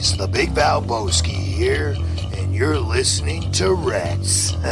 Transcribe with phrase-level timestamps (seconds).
[0.00, 1.94] boys, the Big Val Valboski here,
[2.36, 4.54] and you're listening to Reds.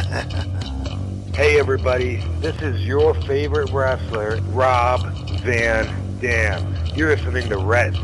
[1.35, 5.07] Hey everybody, this is your favorite wrestler, Rob
[5.43, 6.75] Van Dam.
[6.97, 7.97] You're listening to Red.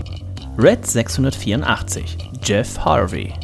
[0.57, 3.34] Red 684, Jeff Harvey.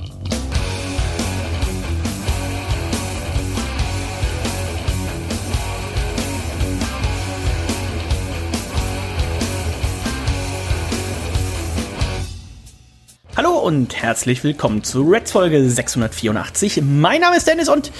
[13.70, 16.82] Und herzlich willkommen zu Reds Folge 684.
[16.82, 17.92] Mein Name ist Dennis und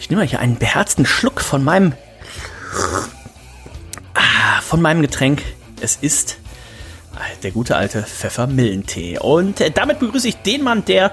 [0.00, 1.92] ich nehme hier einen beherzten Schluck von meinem
[4.14, 5.44] ah, von meinem Getränk.
[5.80, 6.38] Es ist
[7.44, 9.20] der gute alte Pfeffermillentee.
[9.20, 11.12] Und damit begrüße ich den Mann, der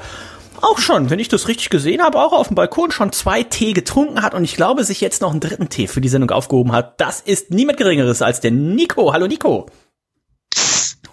[0.60, 3.74] auch schon, wenn ich das richtig gesehen habe, auch auf dem Balkon schon zwei Tee
[3.74, 6.72] getrunken hat und ich glaube, sich jetzt noch einen dritten Tee für die Sendung aufgehoben
[6.72, 7.00] hat.
[7.00, 9.14] Das ist niemand Geringeres als der Nico.
[9.14, 9.68] Hallo Nico.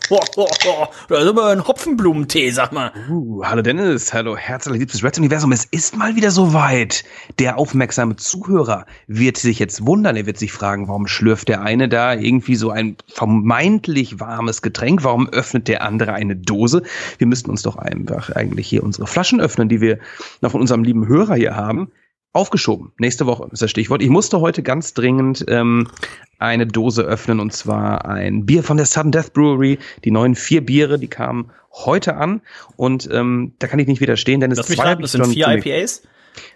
[0.08, 0.88] Ho, ho, ho.
[1.08, 2.92] Da ist aber ein Hopfenblumentee, sag mal.
[3.10, 5.50] Uh, hallo Dennis, hallo herzlich liebstes Reds Universum.
[5.50, 7.02] Es ist mal wieder soweit.
[7.40, 10.14] Der aufmerksame Zuhörer wird sich jetzt wundern.
[10.14, 15.02] Er wird sich fragen, warum schlürft der eine da irgendwie so ein vermeintlich warmes Getränk?
[15.02, 16.84] Warum öffnet der andere eine Dose?
[17.18, 19.98] Wir müssten uns doch einfach eigentlich hier unsere Flaschen öffnen, die wir
[20.40, 21.90] noch von unserem lieben Hörer hier haben.
[22.36, 22.92] Aufgeschoben.
[22.98, 24.02] Nächste Woche ist das Stichwort.
[24.02, 25.88] Ich musste heute ganz dringend ähm,
[26.38, 29.78] eine Dose öffnen und zwar ein Bier von der Sudden Death Brewery.
[30.04, 32.42] Die neuen vier Biere, die kamen heute an
[32.76, 35.48] und ähm, da kann ich nicht widerstehen, denn es Lass mich raten, das sind vier
[35.48, 36.02] IPAs?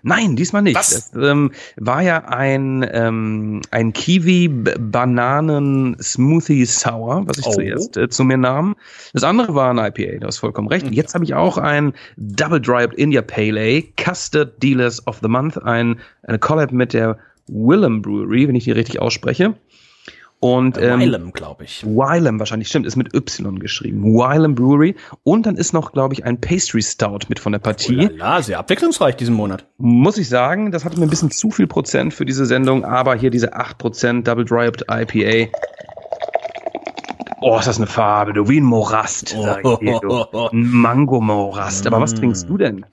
[0.03, 0.77] Nein, diesmal nicht.
[0.77, 0.93] Was?
[0.93, 7.53] Es ähm, war ja ein, ähm, ein Kiwi-Bananen-Smoothie Sour, was ich Oh.
[7.53, 8.77] zuerst äh, zu mir nahm.
[9.13, 10.87] Das andere war ein IPA, du hast vollkommen recht.
[10.87, 15.29] Und jetzt habe ich auch ein Double Dry India Pale Ale, Custard Dealers of the
[15.29, 19.55] Month, ein, eine Collab mit der Willem Brewery, wenn ich die richtig ausspreche.
[20.41, 21.85] Und ähm, Milam, glaube ich.
[21.85, 24.03] Wylam wahrscheinlich, stimmt, ist mit Y geschrieben.
[24.03, 24.97] Wylam Brewery.
[25.23, 28.09] Und dann ist noch, glaube ich, ein Pastry Stout mit von der Partie.
[28.19, 29.67] Ja, sehr abwechslungsreich diesen Monat.
[29.77, 33.15] Muss ich sagen, das hatte mir ein bisschen zu viel Prozent für diese Sendung, aber
[33.15, 35.51] hier diese 8% Double Dryed IPA.
[37.43, 40.25] Oh, ist das eine Farbe, du, wie ein Morast, sag ich dir, du.
[40.53, 41.87] Ein Mango-Morast.
[41.87, 42.85] Aber was trinkst du denn?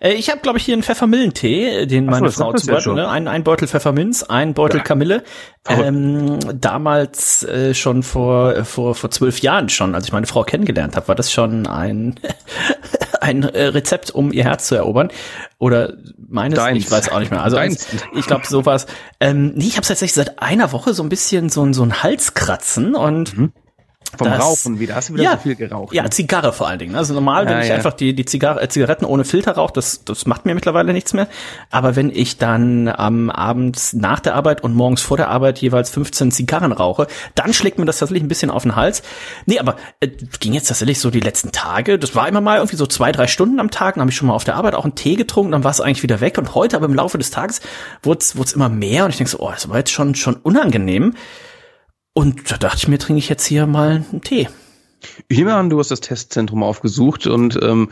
[0.00, 2.56] Äh, Ich habe, glaube ich, hier einen Pfeffermillentee, den Ach so, meine das Frau ja
[2.56, 2.84] zubereitet.
[2.84, 2.94] schon.
[2.96, 3.08] Ne?
[3.08, 4.82] Ein, ein Beutel Pfefferminz, ein Beutel Ja.
[4.82, 5.22] Kamille.
[5.68, 10.96] Ähm, damals äh, schon vor vor vor zwölf Jahren schon, als ich meine Frau kennengelernt
[10.96, 12.14] habe, war das schon ein
[13.20, 15.10] ein äh, Rezept, um ihr Herz zu erobern.
[15.58, 15.94] Oder
[16.28, 16.78] meines, Deins.
[16.78, 17.42] ich weiß auch nicht mehr.
[17.42, 17.86] Also Deins.
[18.14, 18.86] ich glaube sowas.
[19.20, 22.02] Ähm, nee, ich habe tatsächlich seit einer Woche so ein bisschen so ein so ein
[22.02, 23.34] Halskratzen und
[24.18, 24.96] Vom Das- Rauchen wieder.
[24.96, 25.94] Hast du wieder ja, so viel geraucht?
[25.94, 26.96] Ja, Zigarre vor allen Dingen.
[26.96, 27.74] Also normal, wenn Ja, ich ja.
[27.76, 31.12] einfach die, die Zigarre, äh, Zigaretten ohne Filter rauche, das, das macht mir mittlerweile nichts
[31.12, 31.28] mehr.
[31.70, 35.90] Aber wenn ich dann am Abend nach der Arbeit und morgens vor der Arbeit jeweils
[35.90, 39.02] 15 Zigarren rauche, dann schlägt mir das tatsächlich ein bisschen auf den Hals.
[39.46, 40.08] Nee, aber äh,
[40.40, 41.98] ging jetzt tatsächlich so die letzten Tage.
[41.98, 43.94] Das war immer mal irgendwie so zwei, drei Stunden am Tag.
[43.94, 45.80] Dann habe ich schon mal auf der Arbeit auch einen Tee getrunken, dann war es
[45.80, 46.36] eigentlich wieder weg.
[46.38, 47.60] Und heute aber im Laufe des Tages
[48.02, 49.04] wurde es immer mehr.
[49.04, 51.14] Und ich denke so, oh, das war jetzt schon, schon unangenehm.
[52.12, 54.48] Und da dachte ich mir, trinke ich jetzt hier mal einen Tee.
[55.28, 57.90] Ich nehme an, du hast das Testzentrum aufgesucht und ähm,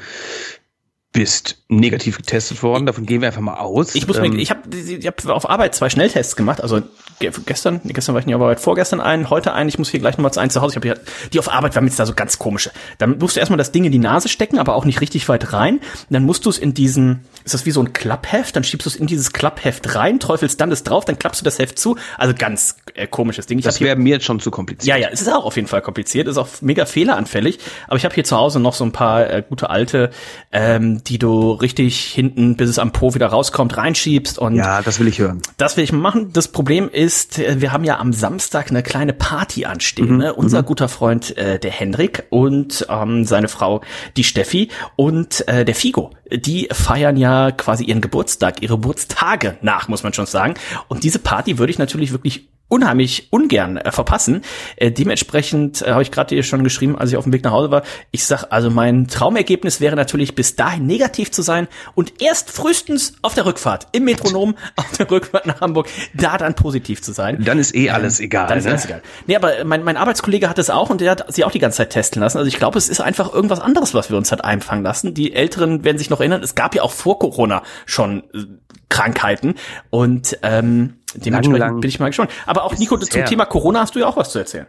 [1.12, 2.84] bist negativ getestet worden.
[2.86, 3.94] Davon gehen wir einfach mal aus.
[3.94, 6.62] Ich muss ähm, mir, ich habe ich hab auf Arbeit zwei Schnelltests gemacht.
[6.62, 6.82] Also
[7.18, 9.68] ge- gestern, gestern war ich nicht auf Arbeit, vorgestern einen, heute einen.
[9.70, 10.72] Ich muss hier gleich nochmal zu einen zu Hause.
[10.72, 11.00] Ich habe hier
[11.32, 12.70] die auf Arbeit, wir haben jetzt da so ganz komische.
[12.98, 15.52] Dann musst du erstmal das Ding in die Nase stecken, aber auch nicht richtig weit
[15.52, 15.80] rein.
[16.10, 18.54] Dann musst du es in diesen, ist das wie so ein Klappheft?
[18.54, 21.44] Dann schiebst du es in dieses Klappheft rein, träufelst dann das drauf, dann klappst du
[21.44, 21.96] das Heft zu.
[22.18, 23.58] Also ganz äh, komisches Ding.
[23.58, 24.86] Ich das wäre mir jetzt schon zu kompliziert.
[24.86, 27.58] ja, ja, es ist auch auf jeden Fall kompliziert, ist auch mega fehleranfällig.
[27.86, 30.10] Aber ich habe hier zu Hause noch so ein paar äh, gute alte,
[30.52, 34.38] ähm, die du richtig hinten, bis es am Po wieder rauskommt, reinschiebst.
[34.38, 35.40] Und Ja, das will ich hören.
[35.56, 36.32] das will ich machen.
[36.32, 40.12] Das Problem ist, äh, wir haben ja am Samstag eine kleine Party anstehen.
[40.12, 40.34] Mhm, Ne?
[40.34, 43.82] Unser guter Freund, äh, der Hendrik und ähm, seine Frau,
[44.16, 46.10] die Steffi und äh, der Figo.
[46.32, 50.54] Die feiern ja quasi ihren Geburtstag, ihre Geburtstage nach, muss man schon sagen.
[50.88, 54.42] Und diese Party würde ich natürlich wirklich unheimlich ungern äh, verpassen.
[54.76, 57.52] Äh, dementsprechend äh, habe ich gerade dir schon geschrieben, als ich auf dem Weg nach
[57.52, 57.82] Hause war.
[58.10, 63.14] Ich sag, also mein Traumergebnis wäre natürlich bis dahin negativ zu sein und erst frühestens
[63.22, 67.42] auf der Rückfahrt im Metronom auf der Rückfahrt nach Hamburg da dann positiv zu sein.
[67.44, 68.48] Dann ist eh alles egal.
[68.48, 68.72] Dann ist ne?
[68.72, 69.02] alles egal.
[69.26, 71.78] Nee, aber mein, mein Arbeitskollege hat es auch und der hat sie auch die ganze
[71.78, 72.38] Zeit testen lassen.
[72.38, 75.14] Also ich glaube, es ist einfach irgendwas anderes, was wir uns hat einfangen lassen.
[75.14, 78.44] Die Älteren werden sich noch erinnern, es gab ja auch vor Corona schon äh,
[78.88, 79.54] Krankheiten
[79.90, 82.30] und ähm, dementsprechend lang bin ich mal gespannt.
[82.46, 83.24] Aber auch Nico, zum her.
[83.26, 84.66] Thema Corona hast du ja auch was zu erzählen.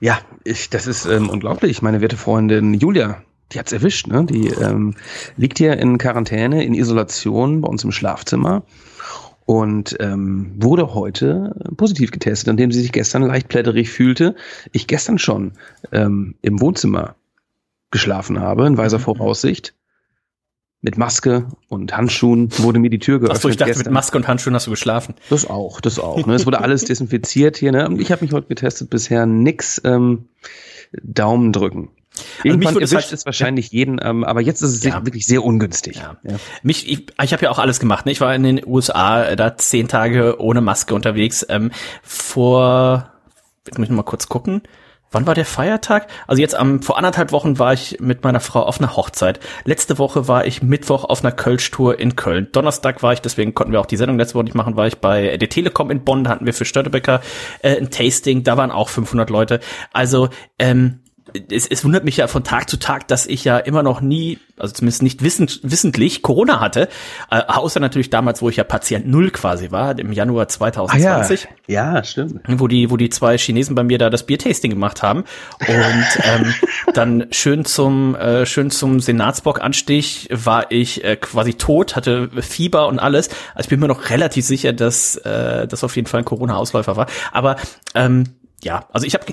[0.00, 1.82] Ja, ich, das ist ähm, unglaublich.
[1.82, 4.06] Meine werte Freundin Julia, die hat's erwischt.
[4.06, 4.24] Ne?
[4.24, 4.94] Die ähm,
[5.36, 8.62] liegt hier in Quarantäne, in Isolation bei uns im Schlafzimmer
[9.44, 14.36] und ähm, wurde heute positiv getestet, indem sie sich gestern leicht plätterig fühlte.
[14.72, 15.52] Ich gestern schon
[15.90, 17.16] ähm, im Wohnzimmer
[17.90, 19.74] geschlafen habe, in weiser Voraussicht.
[20.84, 23.36] Mit Maske und Handschuhen wurde mir die Tür geöffnet.
[23.36, 23.84] Achso, ich dachte, gestern.
[23.86, 25.14] mit Maske und Handschuhen hast du geschlafen.
[25.30, 26.26] Das auch, das auch.
[26.26, 26.34] Ne?
[26.34, 27.70] Es wurde alles desinfiziert hier.
[27.70, 27.86] Ne?
[27.88, 29.80] Und ich habe mich heute getestet, bisher nix.
[29.84, 30.26] Ähm,
[31.02, 31.90] Daumen drücken.
[32.44, 35.06] Irgendwann würde es erwischt halt- es wahrscheinlich jeden, ähm, aber jetzt ist es Ja.
[35.06, 35.96] wirklich sehr ungünstig.
[35.96, 36.16] Ja.
[36.24, 36.36] Ja.
[36.62, 38.04] Mich, ich, ich habe ja auch alles gemacht.
[38.04, 38.12] Ne?
[38.12, 41.46] Ich war in den USA äh, da zehn Tage ohne Maske unterwegs.
[41.48, 41.70] Ähm,
[42.02, 43.10] vor,
[43.66, 44.62] jetzt muss ich mal kurz gucken.
[45.12, 46.08] Wann war der Feiertag?
[46.26, 49.40] Also jetzt am vor anderthalb Wochen war ich mit meiner Frau auf einer Hochzeit.
[49.64, 52.48] Letzte Woche war ich Mittwoch auf einer Kölsch-Tour in Köln.
[52.52, 54.98] Donnerstag war ich, deswegen konnten wir auch die Sendung letzte Woche nicht machen, war ich
[54.98, 56.24] bei der Telekom in Bonn.
[56.24, 57.20] Da hatten wir für Störtebecker
[57.60, 58.42] äh, ein Tasting.
[58.42, 59.60] Da waren auch 500 Leute.
[59.92, 61.01] Also ähm,
[61.50, 64.38] es, es wundert mich ja von Tag zu Tag, dass ich ja immer noch nie,
[64.56, 66.88] also zumindest nicht wissend, wissentlich, Corona hatte.
[67.30, 70.48] Äh, außer natürlich damals, wo ich ja Patient Null quasi war, im Januar Ah ja,
[70.48, 72.40] 2020 ja, stimmt.
[72.46, 75.24] wo die, wo die zwei Chinesen bei mir da das Biertasting gemacht haben
[75.60, 76.54] und ähm,
[76.94, 82.98] dann schön zum äh, schön zum Senatsbock-Anstich war ich äh, quasi tot, hatte Fieber und
[82.98, 83.28] alles.
[83.54, 86.96] Also ich bin mir noch relativ sicher, dass äh, das auf jeden Fall ein Corona-Ausläufer
[86.96, 87.06] war.
[87.32, 87.56] Aber
[87.94, 88.24] ähm,
[88.62, 89.26] ja, also ich habe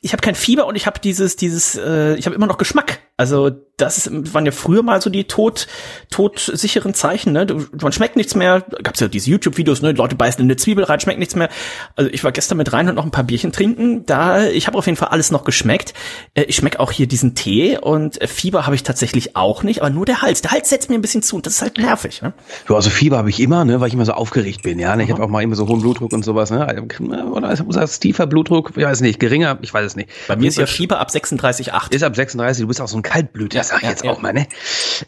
[0.00, 3.00] ich habe kein Fieber und ich habe dieses dieses äh, ich habe immer noch Geschmack.
[3.18, 5.66] Also das waren ja früher mal so die tot
[6.10, 7.46] todsicheren Zeichen, ne?
[7.80, 8.64] Man schmeckt nichts mehr.
[8.82, 9.92] Gab's ja diese YouTube Videos, ne?
[9.92, 11.48] Leute beißen in eine Zwiebel rein, schmeckt nichts mehr.
[11.96, 14.04] Also ich war gestern mit rein und noch ein paar Bierchen trinken.
[14.06, 15.94] Da ich habe auf jeden Fall alles noch geschmeckt.
[16.34, 19.80] Äh, ich schmeck auch hier diesen Tee und äh, Fieber habe ich tatsächlich auch nicht,
[19.80, 20.42] aber nur der Hals.
[20.42, 22.32] Der Hals setzt mir ein bisschen zu und das ist halt nervig, ne?
[22.68, 24.94] Ja, also Fieber habe ich immer, ne, weil ich immer so aufgeregt bin, ja.
[24.94, 25.04] Ne?
[25.04, 26.84] Ich habe auch mal immer so hohen Blutdruck und sowas, ne?
[27.32, 28.72] Oder ist das tiefer Blutdruck?
[28.76, 30.10] Ich weiß nicht, geringer, ich weiß es nicht.
[30.26, 31.92] Bei mir ist ja Fieber ab 36,8.
[31.92, 34.10] Ist ab 36, du bist auch so ein Kaltblüter, sag ich ja, jetzt ja.
[34.10, 34.46] auch mal, ne?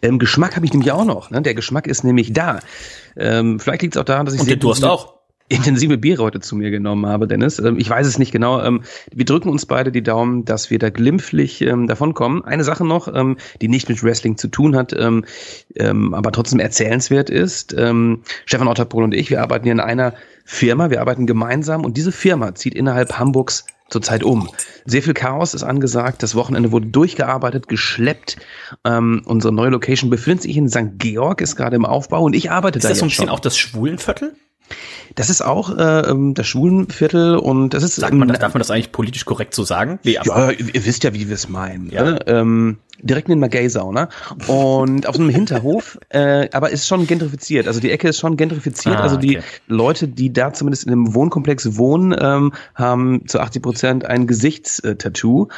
[0.02, 1.42] Ähm, Geschmack habe ich nämlich auch noch, ne?
[1.42, 2.60] Der Geschmack ist nämlich da.
[3.16, 5.14] Ähm, vielleicht liegt es auch daran, dass ich Und den Durst intensive- auch.
[5.48, 7.58] intensive Biere heute zu mir genommen habe, Dennis.
[7.58, 8.62] Ähm, ich weiß es nicht genau.
[8.62, 8.82] Ähm,
[9.12, 12.44] wir drücken uns beide die Daumen, dass wir da glimpflich ähm, davonkommen.
[12.44, 17.74] Eine Sache noch, ähm, die nicht mit Wrestling zu tun hat, aber trotzdem erzählenswert ist.
[18.46, 20.14] Stefan Otterpohl und ich, wir arbeiten hier in einer
[20.44, 24.48] Firma, wir arbeiten gemeinsam und diese Firma zieht innerhalb Hamburgs zurzeit um.
[24.86, 26.22] Sehr viel Chaos ist angesagt.
[26.22, 28.36] Das Wochenende wurde durchgearbeitet, geschleppt.
[28.84, 30.98] Ähm, unsere neue Location befindet sich in St.
[30.98, 33.34] Georg, ist gerade im Aufbau und ich arbeite Ist da das so ein bisschen schon.
[33.34, 34.34] auch das Schwulenviertel?
[35.16, 38.60] Das ist auch äh, ähm, das Schwulenviertel und das ist Sagt man das, darf man
[38.60, 39.98] das eigentlich politisch korrekt so sagen?
[40.04, 41.90] Nee, ja, ihr, ihr wisst ja, wie wir es meinen.
[41.90, 42.04] Ja.
[42.04, 42.18] Ne?
[42.26, 44.08] Ähm, direkt neben der Gay-Sauna
[44.46, 47.66] und auf so einem Hinterhof, äh, aber ist schon gentrifiziert.
[47.66, 48.96] Also die Ecke ist schon gentrifiziert.
[48.96, 49.46] Ah, also die okay.
[49.68, 55.48] Leute, die da zumindest in einem Wohnkomplex wohnen, ähm, haben zu 80 Prozent ein Gesichtstattoo.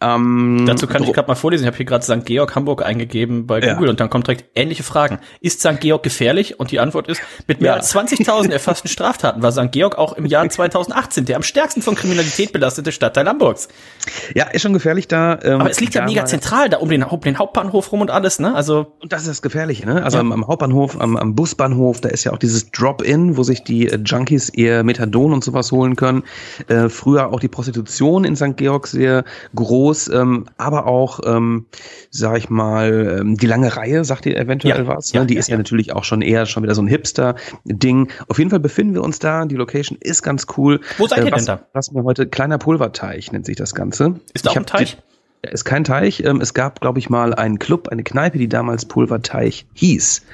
[0.00, 1.64] Ähm, Dazu kann ich gerade mal vorlesen.
[1.64, 2.24] Ich habe hier gerade St.
[2.24, 3.74] Georg Hamburg eingegeben bei Ja.
[3.74, 5.18] Google und dann kommen direkt ähnliche Fragen.
[5.40, 5.80] Ist St.
[5.80, 6.58] Georg gefährlich?
[6.60, 7.76] Und die Antwort ist, mit mehr Ja.
[7.76, 9.72] als 20.000 erfassten Straftaten war St.
[9.72, 13.68] Georg auch im Jahr 2018 der am stärksten von Kriminalität belastete Stadtteil Hamburgs.
[14.34, 15.38] ja, ist schon gefährlich da.
[15.42, 18.10] Ähm, Aber es liegt ja mega zentral, da um den, um den Hauptbahnhof rum und
[18.10, 18.54] alles, ne?
[18.54, 20.02] Also, Und das ist das Gefährliche, ne?
[20.02, 20.20] Also Ja.
[20.22, 23.88] am, am Hauptbahnhof, am, am Busbahnhof, da ist ja auch dieses Drop-In, wo sich die
[23.88, 26.22] äh, Junkies ihr Methadon und sowas holen können.
[26.68, 28.56] Äh, früher auch die Prostitution in St.
[28.56, 29.24] Georg sehr
[29.54, 31.66] groß, ähm, aber auch, ähm,
[32.10, 34.86] sag ich mal, ähm, die lange Reihe, sagt ihr eventuell Ja.
[34.86, 35.12] was?
[35.12, 35.20] Ne?
[35.20, 38.08] Ja, Die ist ja, natürlich auch schon eher schon wieder so ein Hipster-Ding.
[38.28, 39.44] Auf jeden Fall befinden wir uns da.
[39.44, 40.80] Die Location ist ganz cool.
[40.98, 41.66] Wo seid ihr was, denn da?
[41.72, 44.14] Was mir heute kleiner Pulverteich nennt sich das Ganze.
[44.34, 44.98] ist da auch ein Teich?
[45.44, 46.22] Ja, Ist kein Teich.
[46.24, 50.24] Ähm, Es gab, glaube ich, mal einen Club, eine Kneipe, die damals Pulverteich hieß.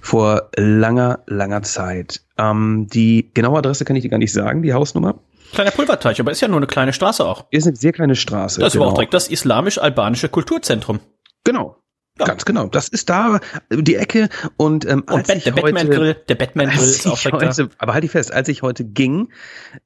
[0.00, 2.22] Vor langer, langer Zeit.
[2.38, 5.16] Ähm, die genaue Adresse kann ich dir gar nicht sagen, die Hausnummer.
[5.52, 7.44] Kleiner Pulverteich, aber ist ja nur eine kleine Straße auch.
[7.50, 8.60] Ist eine sehr kleine Straße.
[8.60, 8.96] Das ist aber auch genau.
[8.96, 11.00] direkt das islamisch-albanische Kulturzentrum.
[11.44, 11.76] Genau.
[12.20, 12.26] Ja.
[12.26, 12.68] Ganz genau.
[12.68, 13.40] Das ist da
[13.70, 17.16] äh, die Ecke und ähm, Und ich der heute- Batman-Grill, der Batman-Grill Als ist auch
[17.16, 17.46] ich direkt da.
[17.48, 19.30] heute, aber halt die fest, als ich heute ging,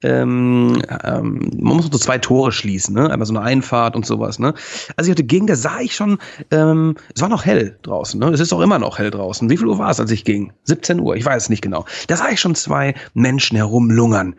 [0.02, 3.10] ähm, ähm, man muss so zwei Tore schließen, ne?
[3.10, 4.52] Einmal so eine Einfahrt und sowas, ne?
[4.96, 6.18] Als ich heute ging, da sah ich schon,
[6.50, 8.26] ähm, es war noch hell draußen, ne?
[8.28, 9.48] Es ist auch immer noch hell draußen.
[9.48, 10.52] Wie viel Uhr war es, als ich ging?
[10.64, 11.86] 17 Uhr, ich weiß es nicht genau.
[12.08, 14.34] Da sah ich schon zwei Menschen herumlungern.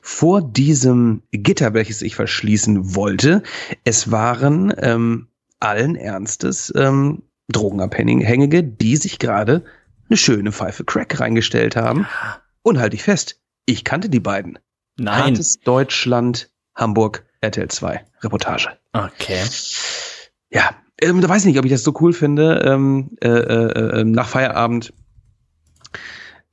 [0.00, 3.42] Vor diesem Gitter, welches ich verschließen wollte,
[3.84, 5.28] es waren ähm,
[5.60, 9.64] allen Ernstes ähm, Drogenabhängige, die sich gerade
[10.08, 12.06] eine schöne Pfeife Crack reingestellt haben.
[12.62, 14.58] Und halt dich fest, ich kannte die beiden.
[14.96, 15.24] Nein.
[15.24, 18.68] Hartes Deutschland, Hamburg, RTL 2, Reportage.
[18.92, 19.42] Okay.
[20.50, 20.70] Ja,
[21.00, 24.04] ähm, da weiß ich nicht, ob ich das so cool finde, ähm, äh, äh, äh,
[24.04, 24.92] nach Feierabend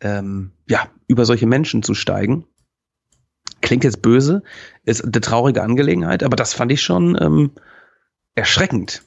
[0.02, 2.46] ähm, ja, über solche Menschen zu steigen.
[3.62, 4.42] Klingt jetzt böse,
[4.84, 7.52] ist eine traurige Angelegenheit, aber das fand ich schon ähm,
[8.34, 9.04] erschreckend.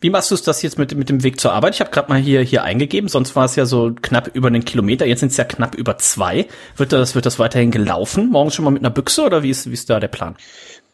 [0.00, 1.74] Wie machst du es das jetzt mit, mit dem Weg zur Arbeit?
[1.74, 4.64] Ich habe gerade mal hier, hier eingegeben, sonst war es ja so knapp über einen
[4.64, 6.46] Kilometer, jetzt sind es ja knapp über zwei.
[6.76, 8.30] Wird das, wird das weiterhin gelaufen?
[8.30, 10.36] Morgens schon mal mit einer Büchse oder wie ist, wie ist da der Plan?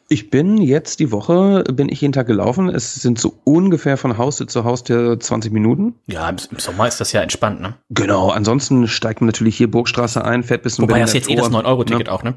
[0.08, 2.68] Ich bin jetzt die Woche, bin ich jeden Tag gelaufen.
[2.68, 5.94] Es sind so ungefähr von Haustür zu Haustür 20 Minuten.
[6.06, 7.74] Ja, im, im Sommer ist das ja entspannt, ne?
[7.88, 11.30] Genau, ansonsten steigt man natürlich hier Burgstraße ein, fährt bis zum Wobei das Berliner jetzt
[11.30, 12.12] eh das Tor, 9-Euro-Ticket ne?
[12.12, 12.34] auch, ne?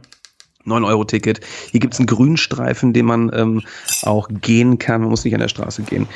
[0.66, 1.42] 9-Euro-Ticket.
[1.72, 3.62] Hier gibt's einen Grünstreifen, den man ähm,
[4.04, 5.02] auch gehen kann.
[5.02, 6.08] Man muss nicht an der Straße gehen.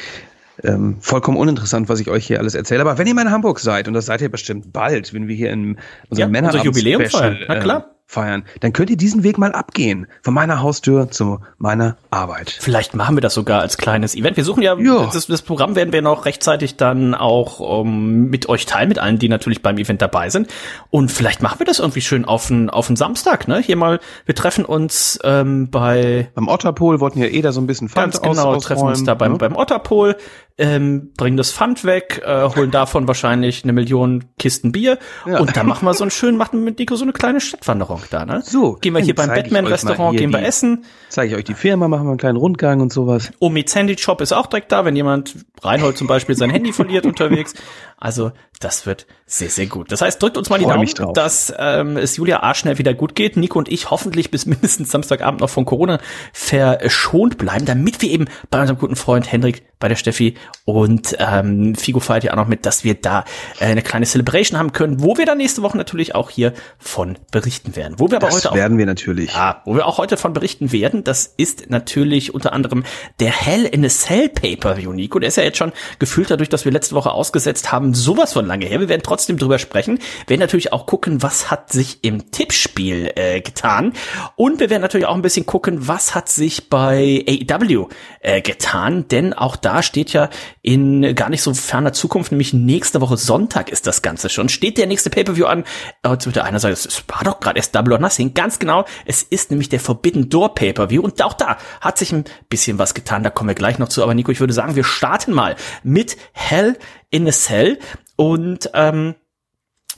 [0.63, 2.81] Ähm, vollkommen uninteressant, was ich euch hier alles erzähle.
[2.81, 5.35] Aber wenn ihr mal in Hamburg seid, und das seid ihr bestimmt bald, wenn wir
[5.35, 5.77] hier in
[6.09, 7.37] unserem Ja, Männerabend unser Jubiläum feiern.
[7.47, 7.95] Na klar.
[8.09, 10.07] Ähm, feiern, dann könnt ihr diesen Weg mal abgehen.
[10.23, 12.57] Von meiner Haustür zu meiner Arbeit.
[12.59, 14.37] Vielleicht machen wir das sogar als kleines Event.
[14.37, 15.09] Wir suchen ja, Ja.
[15.13, 19.19] Das, das Programm werden wir noch rechtzeitig dann auch um, mit euch teilen, mit allen,
[19.19, 20.47] die natürlich beim Event dabei sind.
[20.89, 23.59] Und vielleicht machen wir das irgendwie schön auf einen auf einen Samstag, ne?
[23.59, 27.67] Hier mal, wir treffen uns ähm, bei Beim Otterpol wollten ja eh da so ein
[27.67, 29.37] bisschen Pfand ganz genau, aus, treffen uns da beim, ne?
[29.37, 30.15] beim Otterpol,
[30.59, 35.39] ähm, bringen das Pfand weg, äh, holen davon wahrscheinlich eine Million Kisten Bier Ja.
[35.39, 38.25] und dann machen wir so einen schönen, machen mit Nico so eine kleine Stadtwanderung da,
[38.25, 38.41] ne?
[38.43, 40.83] So, Gehen wir hier beim Batman-Restaurant, gehen wir essen.
[41.07, 43.31] Zeige ich euch die Firma, machen wir einen kleinen Rundgang und sowas.
[43.39, 47.05] Omi Sandy Shop ist auch direkt da, wenn jemand Reinhold zum Beispiel sein Handy verliert
[47.05, 47.53] unterwegs.
[47.97, 49.91] Also das wird sehr, sehr gut.
[49.91, 52.53] Das heißt, drückt uns mal die Daumen, dass ähm, es Julia A.
[52.53, 53.37] schnell wieder gut geht.
[53.37, 55.99] Nico und ich hoffentlich bis mindestens Samstagabend noch von Corona
[56.33, 61.73] verschont bleiben, damit wir eben bei unserem guten Freund Hendrik, bei der Steffi und ähm,
[61.75, 63.23] Figo feiert ja auch noch mit, dass wir da
[63.59, 67.17] äh, eine kleine Celebration haben können, wo wir dann nächste Woche natürlich auch hier von
[67.31, 67.95] berichten werden.
[67.97, 69.33] Wo wir aber Das heute auch werden wir natürlich.
[69.33, 72.83] ja, wo wir auch heute von berichten werden, das ist natürlich unter anderem
[73.19, 75.19] der Hell in a Cell Pay-Per-View, Nico.
[75.19, 78.45] Der ist ja jetzt schon gefühlt dadurch, dass wir letzte Woche ausgesetzt haben, sowas von
[78.45, 78.81] lange her.
[78.81, 79.97] Wir werden trotzdem drüber sprechen.
[80.25, 83.93] Wir werden natürlich auch gucken, was hat sich im Tippspiel äh, getan.
[84.35, 87.87] Und wir werden natürlich auch ein bisschen gucken, was hat sich bei AEW
[88.19, 89.07] äh, getan.
[89.07, 90.29] Denn auch da steht ja
[90.61, 94.49] in gar nicht so ferner Zukunft, nämlich nächste Woche Sonntag ist das Ganze schon.
[94.49, 95.63] Steht der nächste Pay-Per-View an.
[96.05, 98.33] Jetzt wird der einer sagen, es war doch gerade erst Double or Nothing.
[98.33, 101.01] Ganz genau, es ist nämlich der Forbidden Door Pay-Per-View.
[101.01, 103.23] Und auch da hat sich ein bisschen was getan.
[103.23, 104.03] Da kommen wir gleich noch zu.
[104.03, 106.77] Aber Nico, ich würde sagen, wir starten mal mit Hell
[107.09, 107.79] in a Cell.
[108.15, 109.15] Und ähm,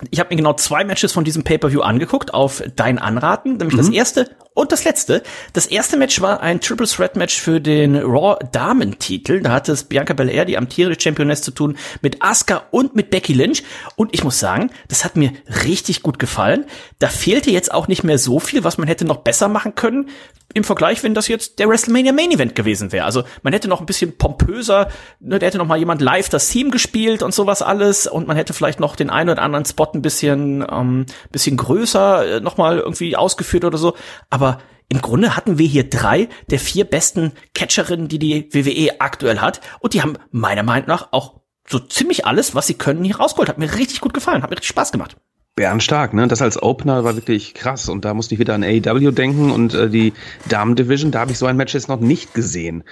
[0.10, 3.90] ich habe mir genau zwei Matches von diesem Pay-Per-View angeguckt, auf dein Anraten, nämlich das
[3.90, 5.24] erste und das letzte.
[5.53, 9.41] Das erste Match war ein Triple Threat Match für den Raw Damen-Titel.
[9.41, 13.34] Da hatte es Bianca Belair, die amtierende Championess, zu tun mit Asuka und mit Becky
[13.34, 13.63] Lynch.
[13.96, 15.31] Und ich muss sagen, das hat mir
[15.65, 16.65] richtig gut gefallen.
[17.00, 20.10] Da fehlte jetzt auch nicht mehr so viel, was man hätte noch besser machen können
[20.53, 23.05] im Vergleich, wenn das jetzt der WrestleMania Main Event gewesen wäre.
[23.05, 24.89] Also man hätte noch ein bisschen pompöser,
[25.20, 28.36] ne, da hätte noch mal jemand live das Team gespielt und sowas alles und man
[28.36, 32.58] hätte vielleicht noch den einen oder anderen Spot ein bisschen, ähm, bisschen größer äh, noch
[32.58, 33.96] mal irgendwie ausgeführt oder so.
[34.29, 34.41] Aber
[34.90, 39.62] im Grunde hatten wir hier drei der vier besten Catcherinnen, die die WWE aktuell hat
[39.80, 43.48] und die haben meiner Meinung nach auch so ziemlich alles, was sie können, hier rausgeholt.
[43.48, 45.16] Hat mir richtig gut gefallen, hat mir richtig Spaß gemacht.
[45.56, 46.28] Bärenstark, ne?
[46.28, 47.90] Das als Opener war wirklich krass.
[47.90, 50.14] Und da musste ich wieder an AEW denken und äh, die
[50.48, 52.84] Damen-Division, da habe ich so ein Match jetzt noch nicht gesehen.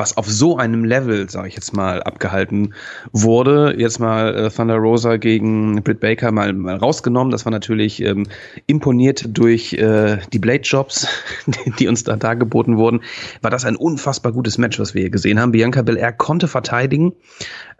[0.00, 2.72] Was auf so einem Level, sage ich jetzt mal, abgehalten
[3.12, 3.74] wurde.
[3.76, 7.30] Jetzt mal äh, Thunder Rosa gegen Britt Baker mal, mal rausgenommen.
[7.30, 8.26] Das war natürlich ähm,
[8.66, 11.06] imponiert durch äh, die Blade Jobs,
[11.46, 13.02] die, die uns da dargeboten wurden.
[13.42, 15.52] War das ein unfassbar gutes Match, was wir hier gesehen haben.
[15.52, 17.12] Bianca Belair konnte verteidigen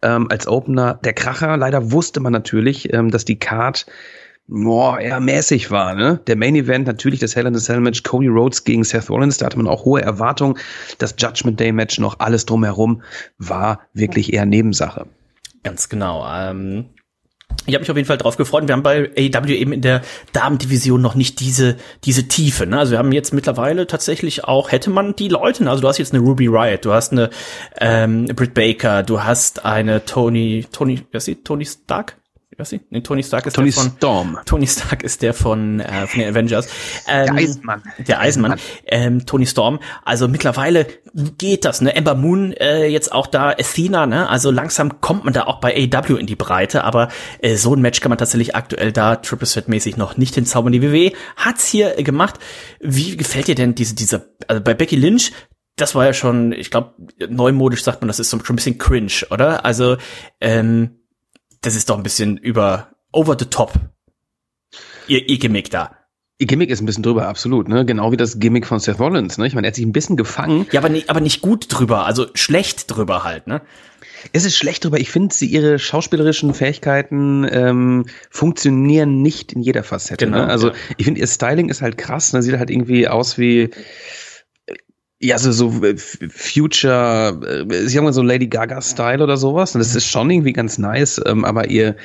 [0.03, 1.01] ähm, als Opener.
[1.03, 3.87] Der Kracher, leider wusste man natürlich, ähm, dass die Card
[4.51, 5.95] boah, eher mäßig war.
[5.95, 6.21] Ne?
[6.27, 9.39] Der Main Event natürlich das Hell in a Cell Match Cody Rhodes gegen Seth Rollins.
[9.39, 10.59] Da hatte man auch hohe Erwartungen.
[10.99, 13.03] Das Judgment Day Match noch alles drumherum
[13.39, 15.07] war wirklich eher Nebensache.
[15.63, 16.27] Ganz genau.
[16.29, 16.87] Ähm,
[17.67, 18.67] ich habe mich auf jeden Fall drauf gefreut.
[18.67, 20.03] Wir haben bei AEW eben in der
[20.33, 22.67] Damendivision noch nicht diese diese Tiefe.
[22.67, 22.79] Ne?
[22.79, 25.69] Also wir haben jetzt mittlerweile tatsächlich auch hätte man die Leute.
[25.69, 27.31] Also du hast jetzt eine Ruby Riot, du hast eine
[27.79, 31.37] ähm, Britt Baker, du hast eine Tony Tony, wer ist sie?
[31.37, 32.20] Tony Stark.
[32.61, 32.81] Ist sie?
[32.91, 34.39] Nee, Tony Stark ist Tony der von Storm.
[34.45, 36.69] Tony Stark ist der von, äh, von den Avengers.
[37.09, 37.83] Ähm, Der Eisenmann.
[37.99, 38.61] Der Eisenmann.
[38.87, 39.81] Ähm, Tony Storm.
[40.05, 40.87] Also mittlerweile
[41.39, 41.95] geht das, ne?
[41.95, 44.29] Ember Moon äh, jetzt auch da, Athena, ne?
[44.29, 47.09] Also langsam kommt man da auch bei AW in die Breite, aber
[47.41, 50.73] äh, so ein Match kann man tatsächlich aktuell da Triple Threat mäßig noch nicht hinzaubern.
[50.73, 52.39] Die WWE hat's hier äh, gemacht.
[52.81, 55.33] Wie gefällt dir denn diese, dieser, also bei Becky Lynch,
[55.77, 56.95] das war ja schon, ich glaube,
[57.29, 59.65] neumodisch sagt man, das ist so schon ein bisschen cringe, oder?
[59.65, 59.97] Also,
[60.41, 61.00] ähm,
[61.63, 63.73] das ist doch ein bisschen über over the top.
[65.07, 65.97] Ihr, ihr Gimmick da.
[66.39, 67.69] Ihr Gimmick ist ein bisschen drüber, absolut.
[67.69, 67.85] Ne?
[67.85, 69.37] Genau wie das Gimmick von Seth Rollins.
[69.37, 69.47] Ne?
[69.47, 70.67] Ich meine, er hat sich ein bisschen gefangen.
[70.73, 73.61] Ja, aber nicht, aber nicht gut drüber, also schlecht drüber halt, ne?
[74.33, 74.99] Es ist schlecht drüber.
[75.01, 80.27] Ich finde, sie ihre schauspielerischen Fähigkeiten ähm, funktionieren nicht in jeder Facette.
[80.27, 80.47] Genau, ne?
[80.47, 80.75] Also ja.
[80.99, 82.33] ich finde, ihr Styling ist halt krass.
[82.33, 82.43] Ne?
[82.43, 83.71] Sieht halt irgendwie aus wie
[85.21, 89.75] ja, so, so äh, Future, äh, sie haben mal so Lady Gaga-Style oder sowas.
[89.75, 91.97] Und das ist schon irgendwie ganz nice, ähm, aber ihr,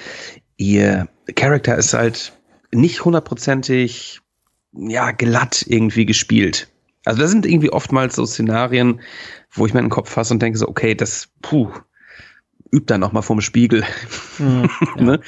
[0.57, 2.33] ihr Charakter ist halt
[2.71, 4.19] nicht hundertprozentig,
[4.73, 6.67] ja, glatt irgendwie gespielt.
[7.05, 8.99] Also da sind irgendwie oftmals so Szenarien,
[9.51, 11.71] wo ich mir in den Kopf fasse und denke so, okay, das, puh,
[12.71, 13.85] übt dann auch mal vorm Spiegel.
[14.39, 15.01] Mhm, ja.
[15.01, 15.19] ne?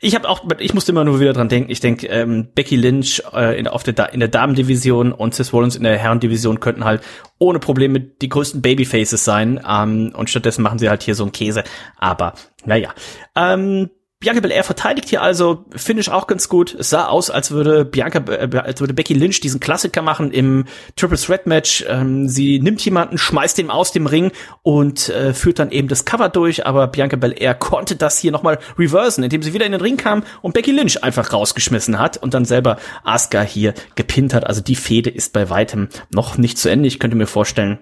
[0.00, 1.70] Ich habe auch, ich musste immer nur wieder dran denken.
[1.70, 5.76] Ich denke, ähm, Becky Lynch äh, in, auf der, in der Damendivision und Sis Rollins
[5.76, 7.02] in der Herrendivision könnten halt
[7.38, 9.60] ohne Probleme die größten Babyfaces sein.
[9.68, 11.64] Ähm, und stattdessen machen sie halt hier so einen Käse.
[11.98, 12.94] Aber naja.
[13.34, 13.90] Ähm,
[14.20, 16.74] Bianca Belair verteidigt hier also, Finish auch ganz gut.
[16.74, 20.64] Es sah aus, als würde Bianca, äh, als würde Becky Lynch diesen Klassiker machen im
[20.96, 21.84] Triple Threat Match.
[21.88, 24.32] Ähm, sie nimmt jemanden, schmeißt ihn aus dem Ring
[24.62, 26.66] und äh, führt dann eben das Cover durch.
[26.66, 30.24] Aber Bianca Belair konnte das hier nochmal reversen, indem sie wieder in den Ring kam
[30.42, 34.44] und Becky Lynch einfach rausgeschmissen hat und dann selber Asuka hier gepinnt hat.
[34.44, 36.88] Also die Fehde ist bei weitem noch nicht zu Ende.
[36.88, 37.78] Ich könnte mir vorstellen,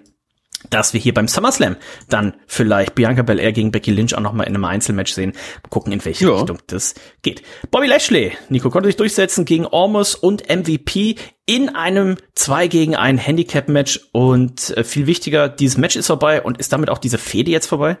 [0.69, 1.77] dass wir hier beim SummerSlam
[2.09, 5.33] dann vielleicht Bianca Belair gegen Becky Lynch auch nochmal in einem Einzelmatch sehen.
[5.63, 6.35] Mal gucken, in welche ja.
[6.35, 7.43] Richtung das geht.
[7.71, 13.25] Bobby Lashley, Nico, konnte sich durchsetzen gegen Ormus und MVP in einem 2 gegen 1
[13.25, 17.51] Handicap-Match und äh, viel wichtiger, dieses Match ist vorbei und ist damit auch diese Fehde
[17.51, 17.97] jetzt vorbei?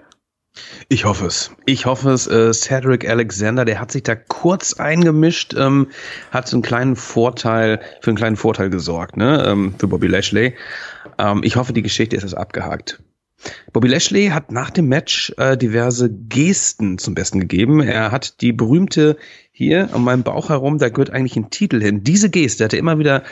[0.89, 1.51] Ich hoffe es.
[1.65, 2.27] Ich hoffe es.
[2.27, 5.87] Äh, Cedric Alexander, der hat sich da kurz eingemischt, ähm,
[6.31, 10.55] hat einen kleinen Vorteil, für einen kleinen Vorteil gesorgt, ne, ähm, für Bobby Lashley.
[11.17, 12.99] Ähm, ich hoffe, die Geschichte ist jetzt abgehakt.
[13.71, 17.81] Bobby Lashley hat nach dem Match äh, diverse Gesten zum Besten gegeben.
[17.81, 19.17] Er hat die berühmte
[19.51, 22.03] hier an meinem Bauch herum, da gehört eigentlich ein Titel hin.
[22.03, 23.23] Diese Geste hat er immer wieder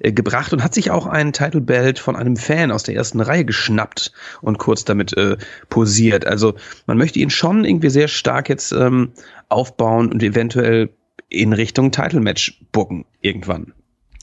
[0.00, 3.20] äh, gebracht und hat sich auch einen Title Belt von einem Fan aus der ersten
[3.20, 5.36] Reihe geschnappt und kurz damit äh,
[5.68, 6.26] posiert.
[6.26, 6.54] Also
[6.86, 9.12] man möchte ihn schon irgendwie sehr stark jetzt ähm,
[9.48, 10.90] aufbauen und eventuell
[11.28, 13.72] in Richtung Title Match bucken irgendwann.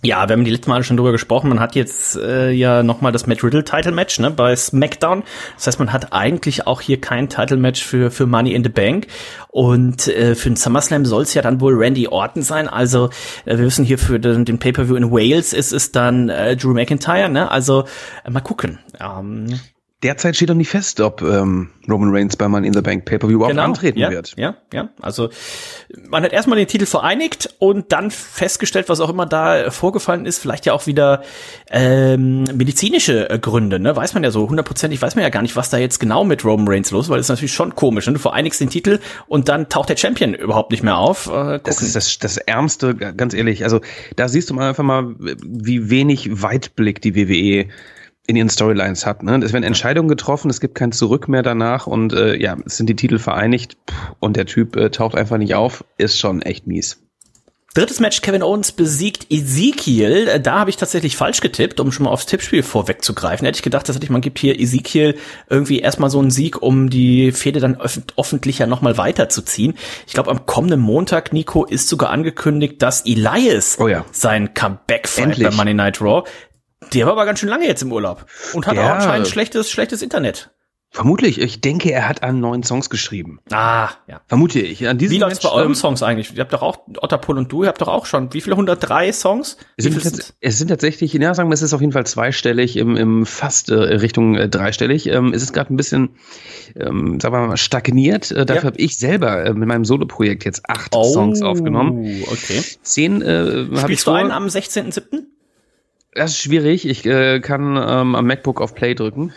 [0.02, 1.50] Ja, wir haben die letzten Mal schon drüber gesprochen.
[1.50, 5.24] Man hat jetzt äh, ja nochmal das Matt Riddle Title Match ne, bei SmackDown.
[5.56, 8.70] Das heißt, man hat eigentlich auch hier kein Title Match für, für Money in the
[8.70, 9.08] Bank.
[9.50, 12.70] Und äh, für den SummerSlam soll es ja dann wohl Randy Orton sein.
[12.70, 13.10] Also
[13.44, 16.74] äh, wir wissen hier für den, den Pay-Per-View in Wales ist es dann äh, Drew
[16.74, 17.28] McIntyre.
[17.28, 17.52] Ne?
[17.52, 17.84] Also
[18.24, 18.80] äh, mal gucken.
[19.02, 19.60] Ähm,
[20.02, 23.36] Derzeit steht noch nicht fest, ob ähm, Roman Reigns bei Man in the Bank Pay-Per-View
[23.36, 24.34] überhaupt genau, antreten ja, wird.
[24.38, 24.88] Ja, ja.
[25.02, 25.30] Also
[26.08, 30.38] man hat erstmal den Titel vereinigt und dann festgestellt, was auch immer da vorgefallen ist,
[30.38, 31.24] vielleicht ja auch wieder
[31.70, 33.78] ähm, medizinische äh, Gründe.
[33.78, 33.94] Ne?
[33.94, 36.46] Weiß man ja so hundertprozentig, weiß man ja gar nicht, was da jetzt genau mit
[36.46, 38.08] Roman Reigns los, weil das ist natürlich schon komisch.
[38.08, 38.14] Ne?
[38.14, 41.28] Du vereinigst den Titel und dann taucht der Champion überhaupt nicht mehr auf.
[41.28, 43.66] Äh, das ist das, das Ärmste, ganz ehrlich.
[43.66, 43.82] Also
[44.16, 47.68] da siehst du mal einfach mal, wie wenig Weitblick die WWE
[48.30, 49.24] in ihren Storylines hat.
[49.24, 49.42] Ne?
[49.44, 52.88] Es werden Entscheidungen getroffen, es gibt kein Zurück mehr danach und äh, ja, es sind
[52.88, 53.76] die Titel vereinigt
[54.20, 57.02] und der Typ äh, taucht einfach nicht auf, ist schon echt mies.
[57.76, 60.28] Drittes Match, Kevin Owens besiegt Ezekiel.
[60.28, 63.46] Äh, da habe ich tatsächlich falsch getippt, um schon mal aufs Tippspiel vorwegzugreifen.
[63.46, 65.16] Hätte ich gedacht, dass man gibt hier Ezekiel
[65.50, 69.76] irgendwie erstmal so einen Sieg, um die Fehde dann öff öffentlich ja nochmal weiterzuziehen.
[70.06, 74.04] Ich glaube, am kommenden Montag, Nico, ist sogar angekündigt, dass Elias oh ja.
[74.12, 76.24] sein Comeback feiert bei Money Night Raw.
[76.94, 78.86] Der war aber ganz schön lange jetzt im Urlaub und hat ja.
[78.86, 80.52] auch anscheinend schlechtes, schlechtes Internet.
[80.92, 81.40] Vermutlich.
[81.40, 83.40] Ich denke, er hat an neuen Songs geschrieben.
[83.52, 84.22] Ah, ja.
[84.26, 84.88] Vermute ich.
[84.88, 86.34] An diesem wie läuft's bei euren ähm, Songs eigentlich?
[86.34, 89.12] Ihr habt doch auch, Otterpool und du, ihr habt doch auch schon, wie viele 103
[89.14, 89.58] Songs?
[89.78, 92.76] Es sind, sind, es sind tatsächlich, ja, sagen wir, es ist auf jeden Fall zweistellig,
[92.76, 95.06] im, im fast äh, Richtung äh, dreistellig.
[95.08, 96.16] Ähm, es ist gerade ein bisschen,
[96.76, 98.32] ähm, sagen wir mal, stagniert.
[98.32, 98.68] Äh, dafür ja.
[98.70, 102.24] habe ich selber äh, mit meinem Solo-Projekt jetzt acht oh, Songs aufgenommen.
[102.32, 102.64] okay.
[102.82, 105.26] Zehn äh, habe ich du einen am 16.07.?
[106.20, 106.86] Das ist schwierig.
[106.86, 109.32] Ich äh, kann ähm, am MacBook auf Play drücken.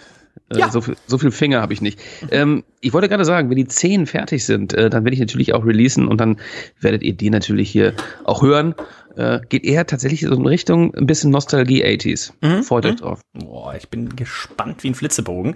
[0.53, 0.69] Äh, ja.
[0.69, 2.01] so, viel, so viel Finger habe ich nicht.
[2.33, 5.55] Ähm, ich wollte gerade sagen, wenn die 10 fertig sind, äh, dann werde ich natürlich
[5.55, 6.41] auch releasen und dann
[6.81, 8.75] werdet ihr die natürlich hier auch hören.
[9.15, 12.33] Äh, geht eher tatsächlich so in Richtung ein bisschen Nostalgie 80s.
[12.41, 12.65] Mhm.
[12.65, 12.97] Freut euch mhm.
[12.97, 13.21] drauf.
[13.33, 15.55] Boah, ich bin gespannt wie ein Flitzebogen.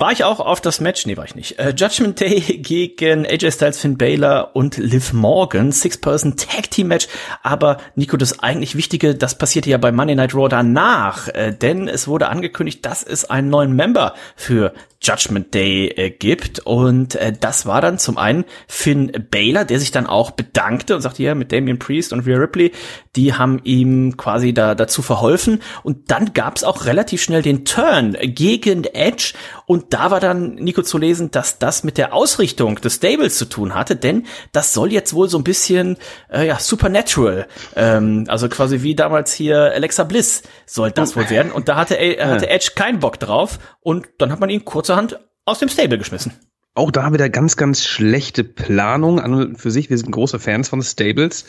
[0.00, 1.04] War ich auch auf das Match?
[1.04, 1.58] Nee, war ich nicht.
[1.58, 5.72] Äh, Judgment Day gegen AJ Styles, Finn Baylor und Liv Morgan.
[5.72, 7.06] Six-Person Tag Team Match.
[7.42, 11.28] Aber Nico, das eigentlich Wichtige, das passierte ja bei Monday Night Raw danach.
[11.28, 16.60] Äh, denn es wurde angekündigt, dass es einen neuen Member für Judgment Day äh, gibt.
[16.60, 21.00] Und äh, das war dann zum einen Finn Baylor, der sich dann auch bedankte und
[21.00, 22.72] sagte, ja, mit Damien Priest und Rhea Ripley,
[23.16, 25.62] die haben ihm quasi da dazu verholfen.
[25.82, 29.34] Und dann gab es auch relativ schnell den Turn gegen Edge.
[29.66, 33.44] Und da war dann, Nico, zu lesen, dass das mit der Ausrichtung des Stables zu
[33.44, 35.96] tun hatte, denn das soll jetzt wohl so ein bisschen,
[36.30, 41.52] äh, ja, Supernatural, ähm, also quasi wie damals hier Alexa Bliss soll das wohl werden.
[41.52, 43.58] Und da hatte, äh, hatte Edge keinen Bock drauf.
[43.80, 46.32] Und dann hat man ihn kurz kurzerhand aus dem Stable geschmissen.
[46.74, 49.90] Auch da wieder ganz, ganz schlechte Planung an und für sich.
[49.90, 51.44] Wir sind große Fans von Stables.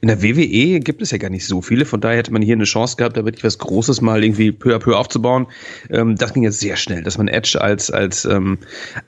[0.00, 1.84] In der WWE gibt es ja gar nicht so viele.
[1.84, 4.72] Von daher hätte man hier eine Chance gehabt, da wirklich was Großes mal irgendwie peu
[4.76, 5.48] à peu aufzubauen.
[5.90, 8.58] Ähm, das ging jetzt sehr schnell, dass man Edge als, als ähm,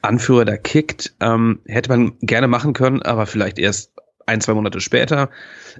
[0.02, 1.14] Anführer da kickt.
[1.20, 3.92] Ähm, hätte man gerne machen können, aber vielleicht erst
[4.26, 5.30] ein, zwei Monate später.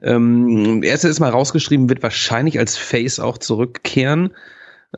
[0.01, 4.33] Ähm, er ist mal rausgeschrieben, wird wahrscheinlich als Face auch zurückkehren.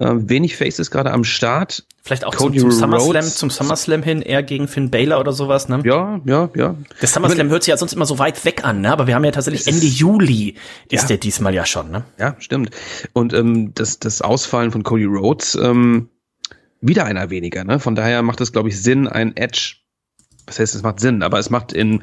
[0.00, 1.86] Äh, wenig Faces gerade am Start.
[2.02, 5.68] Vielleicht auch Cody zum, zum SummerSlam, zum SummerSlam hin, eher gegen Finn Baylor oder sowas,
[5.68, 5.82] ne?
[5.84, 6.74] Ja, ja, ja.
[7.00, 8.90] Der SummerSlam hört sich ja sonst immer so weit weg an, ne?
[8.90, 10.56] Aber wir haben ja tatsächlich Ende Juli
[10.90, 11.08] ist ja.
[11.08, 12.04] der diesmal ja schon, ne?
[12.18, 12.70] Ja, stimmt.
[13.12, 16.08] Und ähm, das, das Ausfallen von Cody Rhodes, ähm,
[16.80, 17.78] wieder einer weniger, ne?
[17.78, 19.76] Von daher macht es, glaube ich, Sinn, ein Edge
[20.46, 22.02] was heißt, es macht Sinn, aber es macht in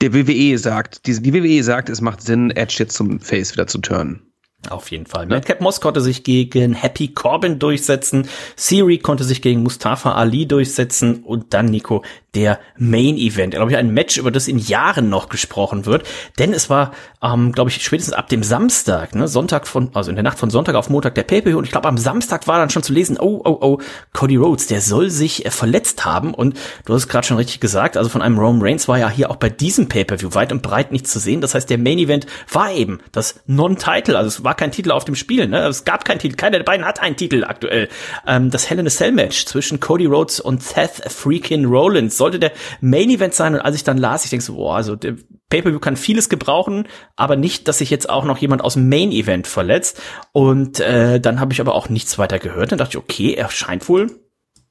[0.00, 3.68] der WWE sagt, die, die WWE sagt, es macht Sinn, Edge jetzt zum Face wieder
[3.68, 4.29] zu turnen.
[4.68, 5.26] Auf jeden Fall.
[5.26, 8.28] Madcap Moss konnte sich gegen Happy Corbin durchsetzen.
[8.56, 13.54] Siri konnte sich gegen Mustafa Ali durchsetzen und dann Nico der Main Event.
[13.54, 16.06] Glaube ich ein Match, über das in Jahren noch gesprochen wird,
[16.38, 20.16] denn es war, ähm, glaube ich, spätestens ab dem Samstag, ne, Sonntag von, also in
[20.16, 22.70] der Nacht von Sonntag auf Montag der pay und ich glaube am Samstag war dann
[22.70, 23.78] schon zu lesen, oh oh oh,
[24.12, 27.60] Cody Rhodes, der soll sich äh, verletzt haben und du hast es gerade schon richtig
[27.60, 30.62] gesagt, also von einem Roman Reigns war ja hier auch bei diesem Pay-per-View weit und
[30.62, 31.40] breit nichts zu sehen.
[31.40, 35.04] Das heißt, der Main Event war eben das Non-Title, also es war kein Titel auf
[35.04, 35.66] dem Spiel, ne?
[35.66, 37.88] Es gab keinen Titel, keiner der beiden hat einen Titel aktuell.
[38.26, 42.38] Ähm, das Hell in a Cell Match zwischen Cody Rhodes und Seth freaking Rollins sollte
[42.38, 43.54] der Main Event sein.
[43.54, 45.16] Und als ich dann las, ich denke so, boah, also der
[45.48, 49.10] Pay-Per-View kann vieles gebrauchen, aber nicht, dass sich jetzt auch noch jemand aus dem Main
[49.10, 50.00] Event verletzt.
[50.32, 52.70] Und äh, dann habe ich aber auch nichts weiter gehört.
[52.70, 54.06] Dann dachte ich, okay, er scheint wohl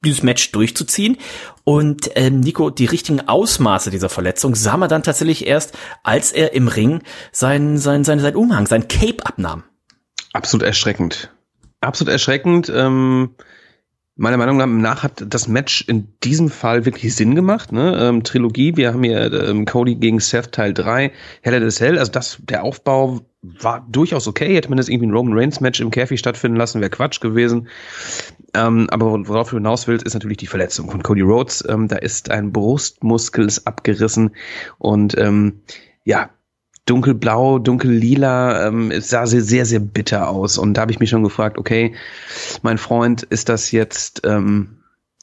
[0.05, 1.17] dieses Match durchzuziehen.
[1.63, 6.53] Und ähm, Nico, die richtigen Ausmaße dieser Verletzung sah man dann tatsächlich erst, als er
[6.53, 9.63] im Ring sein, sein, sein, sein Umhang, sein Cape abnahm.
[10.31, 11.33] Absolut erschreckend.
[11.81, 12.71] Absolut erschreckend.
[12.73, 13.35] Ähm,
[14.19, 17.71] meiner Meinung nach hat das Match in diesem Fall wirklich Sinn gemacht.
[17.71, 17.97] Ne?
[17.99, 21.97] Ähm, Trilogie, wir haben hier ähm, Cody gegen Seth Teil 3, Hell in a Cell,
[21.97, 24.53] also das, der Aufbau war durchaus okay.
[24.55, 27.69] Hätte man das irgendwie ein Roman Reigns Match im Käfig stattfinden lassen, wäre Quatsch gewesen.
[28.53, 31.63] Ähm, aber worauf du hinaus willst, ist natürlich die Verletzung von Cody Rhodes.
[31.69, 34.35] Ähm, da ist ein Brustmuskel ist abgerissen
[34.77, 35.61] und ähm,
[36.03, 36.29] ja,
[36.89, 40.57] dunkelblau, dunkellila, ähm, es sah sehr, sehr, sehr bitter aus.
[40.57, 41.93] Und da habe ich mich schon gefragt, okay,
[42.63, 44.77] mein Freund, ist das jetzt, ähm,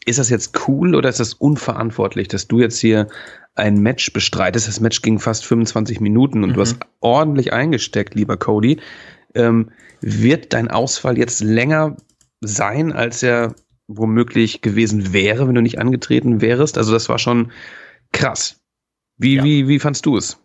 [0.05, 3.09] ist das jetzt cool oder ist das unverantwortlich, dass du jetzt hier
[3.57, 4.69] ein Match bestreitest?
[4.69, 6.55] Das Match ging fast 25 Minuten und mhm.
[6.55, 8.79] du hast ordentlich eingesteckt, lieber Cody.
[9.35, 11.97] Ähm, wird dein Ausfall jetzt länger
[12.41, 13.55] sein, als er
[13.89, 16.79] womöglich gewesen wäre, wenn du nicht angetreten wärst?
[16.79, 17.51] Also das war schon
[18.13, 18.61] krass.
[19.17, 19.45] Wie, ja.
[19.45, 20.39] wie, wie fandst du es?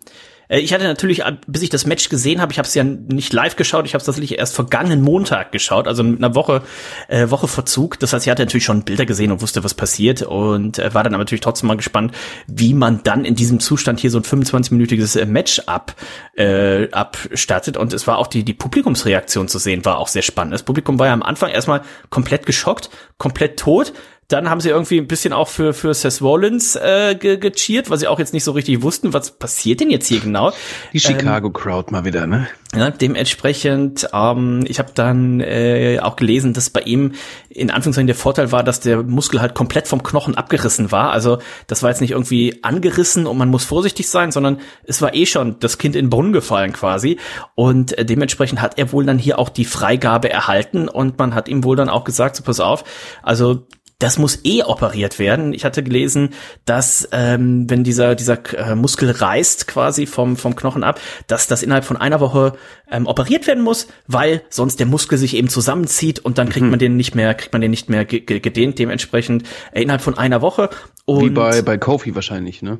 [0.51, 2.83] Äh, ich hatte natürlich, äh, bis ich das Match gesehen habe, ich habe es ja
[2.83, 6.61] nicht live geschaut, ich habe es tatsächlich erst vergangenen Montag geschaut, also mit einer Woche
[7.07, 7.97] äh, Woche Verzug.
[7.99, 11.03] Das heißt, ich hatte natürlich schon Bilder gesehen und wusste, was passiert und äh, war
[11.03, 12.13] dann aber natürlich trotzdem mal gespannt,
[12.47, 15.95] wie man dann in diesem Zustand hier so ein 25-minütiges äh, Match ab
[16.35, 17.77] äh, abstattet.
[17.77, 20.53] Und es war auch die die Publikumsreaktion zu sehen, war auch sehr spannend.
[20.53, 23.93] Das Publikum war ja am Anfang erstmal komplett geschockt, komplett tot.
[24.31, 27.97] Dann haben sie irgendwie ein bisschen auch für, für Seth Rollins äh, ge gecheert, weil
[27.97, 30.53] sie auch jetzt nicht so richtig wussten, was passiert denn jetzt hier genau.
[30.93, 32.47] Die Chicago ähm, Crowd mal wieder, ne?
[32.73, 37.11] Ja, dementsprechend, ähm, ich habe dann äh, auch gelesen, dass bei ihm
[37.49, 41.11] in Anführungszeichen der Vorteil war, dass der Muskel halt komplett vom Knochen abgerissen war.
[41.11, 45.13] Also das war jetzt nicht irgendwie angerissen und man muss vorsichtig sein, sondern es war
[45.13, 47.19] eh schon das Kind in den Brunnen gefallen quasi.
[47.55, 51.49] Und äh, dementsprechend hat er wohl dann hier auch die Freigabe erhalten und man hat
[51.49, 52.85] ihm wohl dann auch gesagt, so pass auf,
[53.21, 53.67] also
[54.01, 55.53] das muss eh operiert werden.
[55.53, 56.29] Ich hatte gelesen,
[56.65, 61.61] dass ähm, wenn dieser dieser äh, Muskel reißt quasi vom vom Knochen ab, dass das
[61.61, 62.53] innerhalb von einer Woche
[62.89, 66.71] ähm, operiert werden muss, weil sonst der Muskel sich eben zusammenzieht und dann kriegt mhm.
[66.71, 68.79] man den nicht mehr kriegt man den nicht mehr gedehnt.
[68.79, 70.71] Dementsprechend äh, innerhalb von einer Woche.
[71.05, 72.79] Und Wie bei bei Kofi wahrscheinlich, ne?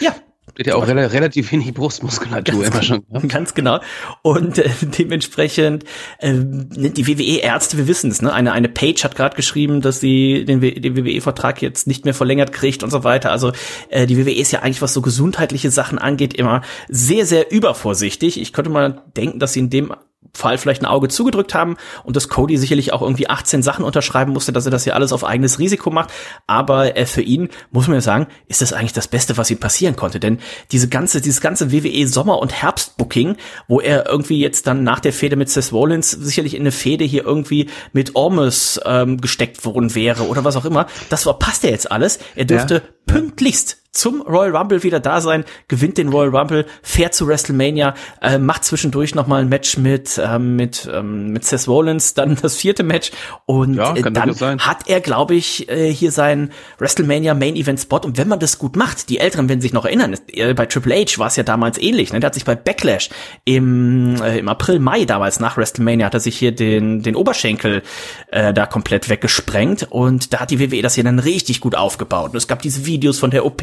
[0.00, 0.14] Ja,
[0.58, 3.02] hat ja auch rel relativ wenig Brustmuskulatur ganz, immer schon.
[3.12, 3.20] Ja?
[3.28, 3.80] Ganz genau.
[4.22, 5.84] Und äh, dementsprechend
[6.18, 8.32] äh, die WWE-Ärzte, wir wissen es, ne?
[8.32, 12.52] Eine, eine Page hat gerade geschrieben, dass sie den, den WWE-Vertrag jetzt nicht mehr verlängert
[12.52, 13.30] kriegt und so weiter.
[13.30, 13.52] Also
[13.90, 18.40] äh, die WWE ist ja eigentlich, was so gesundheitliche Sachen angeht, immer sehr, sehr übervorsichtig.
[18.40, 19.92] Ich könnte mal denken, dass sie in dem
[20.36, 24.32] Fall vielleicht ein Auge zugedrückt haben und dass Cody sicherlich auch irgendwie 18 Sachen unterschreiben
[24.32, 26.10] musste, dass er das hier alles auf eigenes Risiko macht.
[26.46, 29.58] Aber äh, für ihn muss man ja sagen, ist das eigentlich das Beste, was ihm
[29.58, 30.20] passieren konnte.
[30.20, 30.38] Denn
[30.72, 33.36] diese ganze, dieses ganze WWE Sommer- und Herbst-Booking,
[33.68, 37.04] wo er irgendwie jetzt dann nach der Fehde mit Seth Rollins sicherlich in eine Fehde
[37.04, 41.70] hier irgendwie mit Ormus ähm, gesteckt worden wäre oder was auch immer, das verpasst er
[41.70, 42.18] jetzt alles.
[42.34, 42.82] Er dürfte ja.
[43.06, 48.38] pünktlichst zum Royal Rumble wieder da sein, gewinnt den Royal Rumble, fährt zu WrestleMania, äh,
[48.38, 52.56] macht zwischendurch noch mal ein Match mit ähm, mit ähm, mit Seth Rollins, dann das
[52.56, 53.10] vierte Match
[53.46, 57.98] und ja, äh, dann hat er, glaube ich, äh, hier seinen WrestleMania Main Event Spot
[57.98, 60.94] und wenn man das gut macht, die Älteren werden sich noch erinnern, äh, bei Triple
[60.94, 62.20] H war es ja damals ähnlich, ne?
[62.20, 63.10] der hat sich bei Backlash
[63.44, 67.82] im äh, im April Mai damals nach WrestleMania hat er sich hier den den Oberschenkel
[68.30, 72.30] äh, da komplett weggesprengt und da hat die WWE das hier dann richtig gut aufgebaut
[72.30, 73.62] und es gab diese Videos von der OP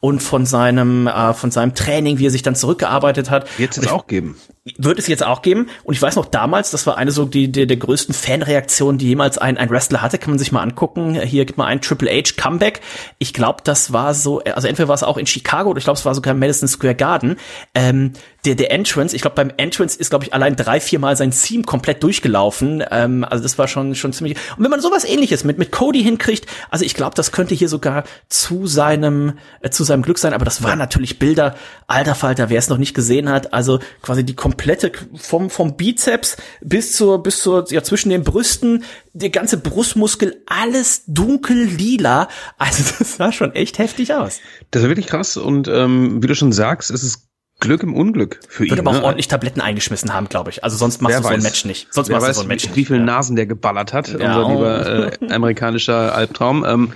[0.00, 3.58] und von seinem, äh, von seinem Training, wie er sich dann zurückgearbeitet hat.
[3.58, 4.36] Wird es auch geben.
[4.78, 5.68] Wird es jetzt auch geben.
[5.84, 9.06] Und ich weiß noch damals, das war eine so die, die der größten Fanreaktionen, die
[9.06, 10.18] jemals ein, ein Wrestler hatte.
[10.18, 11.20] Kann man sich mal angucken.
[11.20, 12.80] Hier gibt man ein Triple H Comeback.
[13.18, 15.98] Ich glaube, das war so, also entweder war es auch in Chicago oder ich glaube,
[15.98, 17.36] es war sogar im Madison Square Garden.
[17.74, 18.12] Ähm,
[18.46, 21.32] der, der Entrance, ich glaube, beim Entrance ist, glaube ich, allein drei, vier Mal sein
[21.32, 22.82] Theme komplett durchgelaufen.
[22.90, 24.38] Ähm, also das war schon, schon ziemlich.
[24.56, 27.68] Und wenn man sowas ähnliches mit, mit Cody hinkriegt, also ich glaube, das könnte hier
[27.68, 31.56] sogar zu seinem, äh, zu seinem Glück sein, aber das waren natürlich Bilder,
[31.88, 36.36] alter Falter, wer es noch nicht gesehen hat, also quasi die komplette vom, vom Bizeps
[36.60, 42.28] bis zur, bis zur, ja, zwischen den Brüsten, der ganze Brustmuskel, alles dunkel lila.
[42.58, 44.40] Also das sah schon echt heftig aus.
[44.70, 47.26] Das war wirklich krass und ähm, wie du schon sagst, es ist
[47.58, 48.80] Glück im Unglück für Würde ihn.
[48.80, 49.04] aber auch ne?
[49.04, 50.62] ordentlich Tabletten eingeschmissen haben, glaube ich.
[50.62, 51.42] Also sonst machst Wer du so ein weiß.
[51.44, 51.88] Match nicht.
[51.90, 52.76] Sonst Wer machst du weiß, so ein Match wie, nicht.
[52.76, 53.00] wie viele.
[53.00, 56.64] Nasen der geballert hat, Ja, unser lieber äh, amerikanischer Albtraum.
[56.66, 56.92] Ähm,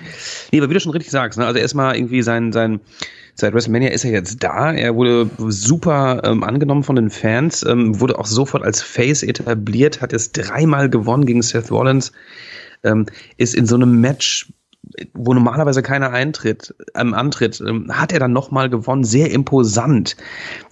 [0.52, 1.46] nee, aber wie du schon richtig sagst, ne?
[1.46, 2.80] also erstmal irgendwie sein, sein,
[3.34, 4.72] seit WrestleMania ist er jetzt da.
[4.72, 10.02] Er wurde super ähm, angenommen von den Fans, ähm, wurde auch sofort als Face etabliert,
[10.02, 12.12] hat es dreimal gewonnen gegen Seth Rollins,
[12.84, 13.06] ähm,
[13.38, 14.52] ist in so einem Match
[15.14, 20.16] wo normalerweise keiner eintritt, ähm, antritt, ähm, hat er dann nochmal gewonnen, sehr imposant.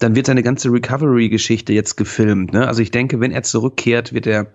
[0.00, 2.52] Dann wird seine ganze Recovery-Geschichte jetzt gefilmt.
[2.52, 2.66] Ne?
[2.66, 4.52] Also ich denke, wenn er zurückkehrt, wird er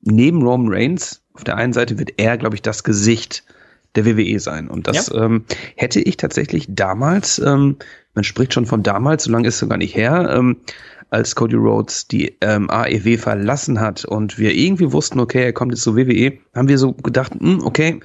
[0.00, 3.44] neben Roman Reigns, auf der einen Seite wird er, glaube ich, das Gesicht
[3.94, 4.68] der WWE sein.
[4.68, 5.44] Und das ähm,
[5.76, 7.76] hätte ich tatsächlich damals, ähm,
[8.14, 10.58] man spricht schon von damals, so lange ist es sogar nicht her, ähm,
[11.10, 15.72] als Cody Rhodes die ähm, AEW verlassen hat und wir irgendwie wussten, okay, er kommt
[15.72, 18.00] jetzt zur WWE, haben wir so gedacht, hm, okay,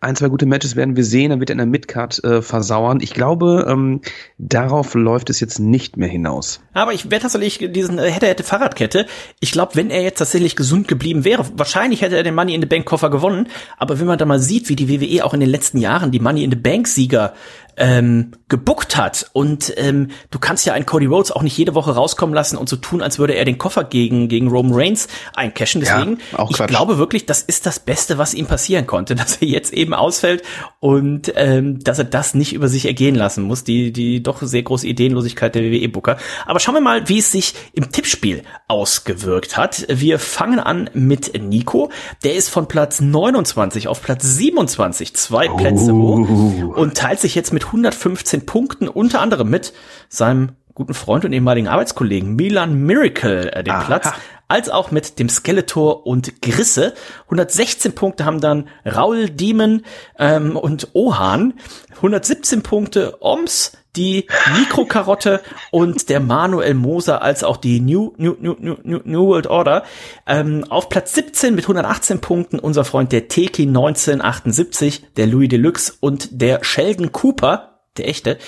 [0.00, 3.00] ein, zwei gute Matches werden wir sehen, dann wird er in der Midcard äh, versauern.
[3.00, 4.02] Ich glaube, ähm,
[4.36, 6.60] darauf läuft es jetzt nicht mehr hinaus.
[6.74, 9.06] Aber ich werde tatsächlich diesen äh, hätte hätte Fahrradkette.
[9.40, 12.60] Ich glaube, wenn er jetzt tatsächlich gesund geblieben wäre, wahrscheinlich hätte er den Money in
[12.60, 13.48] the Bank Koffer gewonnen.
[13.78, 16.20] Aber wenn man da mal sieht, wie die WWE auch in den letzten Jahren die
[16.20, 17.32] Money in the Bank Sieger
[17.76, 21.94] ähm, gebuckt hat und ähm, du kannst ja einen Cody Rhodes auch nicht jede Woche
[21.94, 25.80] rauskommen lassen und so tun, als würde er den Koffer gegen gegen Roman Reigns eincashen.
[25.80, 29.36] Deswegen, Ja, auch ich glaube wirklich, das ist das Beste, was ihm passieren konnte, dass
[29.36, 30.42] er jetzt eben ausfällt
[30.80, 33.64] und ähm, dass er das nicht über sich ergehen lassen muss.
[33.64, 36.16] Die die doch sehr große Ideenlosigkeit der WWE Booker.
[36.46, 39.86] Aber schauen wir mal, wie es sich im Tippspiel ausgewirkt hat.
[39.88, 41.90] Wir fangen an mit Nico.
[42.24, 46.28] Der ist von Platz 29 auf Platz 27, zwei Plätze hoch
[46.76, 49.72] und teilt sich jetzt mit 115 Punkten unter anderem mit
[50.08, 53.84] seinem guten Freund und ehemaligen Arbeitskollegen Milan Miracle äh, den Aha.
[53.84, 54.12] Platz,
[54.46, 56.94] als auch mit dem Skeletor und Grisse.
[57.24, 59.82] 116 Punkte haben dann Raul Demon
[60.18, 61.54] ähm, und Ohan.
[61.96, 64.26] 117 Punkte Oms, die
[64.58, 69.84] Mikrokarotte und der Manuel Moser als auch die New, New, New, New, New, World Order.
[70.26, 75.94] Ähm, auf Platz 17 mit 118 Punkten unser Freund der Teki 1978, der Louis Deluxe
[76.00, 78.38] und der Sheldon Cooper, der echte.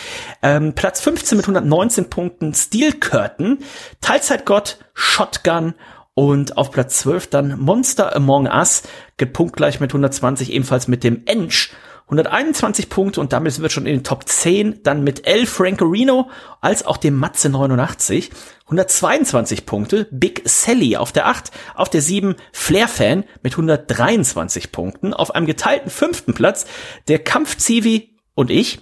[0.43, 3.59] Ähm, Platz 15 mit 119 Punkten Steel Curtain,
[4.01, 5.75] Teilzeitgott, Shotgun
[6.15, 8.83] und auf Platz 12 dann Monster Among Us,
[9.19, 11.71] gepunktgleich mit 120, ebenfalls mit dem Ensch.
[12.09, 14.83] 121 Punkte und damit sind wir schon in den Top 10.
[14.83, 16.31] Dann mit El Francorino
[16.63, 18.31] als auch dem Matze 89.
[18.65, 20.09] 122 Punkte.
[20.11, 21.51] Big Sally auf der 8.
[21.75, 25.13] Auf der 7 Flair Fan mit 123 Punkten.
[25.13, 26.65] Auf einem geteilten fünften Platz
[27.09, 28.81] der Kampf-Zivi und ich.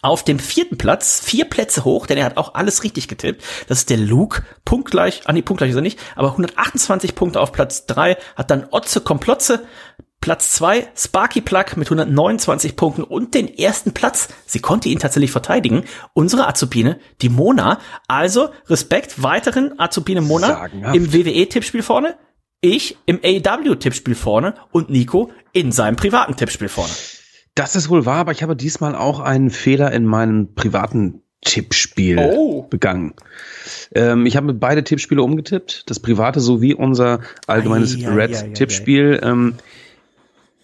[0.00, 3.42] Auf dem vierten Platz, vier Plätze hoch, denn er hat auch alles richtig getippt.
[3.68, 7.52] Das ist der Luke, punktgleich, ah nee, punktgleich ist er nicht, aber 128 Punkte auf
[7.52, 9.66] Platz drei hat dann Otze Komplotze,
[10.24, 15.30] Platz zwei Sparky Plug mit 129 Punkten und den ersten Platz, sie konnte ihn tatsächlich
[15.30, 15.84] verteidigen,
[16.14, 17.78] unsere Azubine, die Mona.
[18.08, 20.96] Also Respekt, weiteren Azubine Mona Sagenhaft.
[20.96, 22.14] im WWE-Tippspiel vorne,
[22.62, 26.92] ich im AEW-Tippspiel vorne und Nico in seinem privaten Tippspiel vorne.
[27.54, 32.18] Das ist wohl wahr, aber ich habe diesmal auch einen Fehler in meinem privaten Tippspiel
[32.18, 32.62] Oh.
[32.62, 33.12] begangen.
[33.94, 38.14] Ähm, ich habe beide Tippspiele umgetippt, das private sowie unser allgemeines Ei, ei, ei, ei,
[38.14, 39.20] Red-Tippspiel.
[39.22, 39.54] Ähm,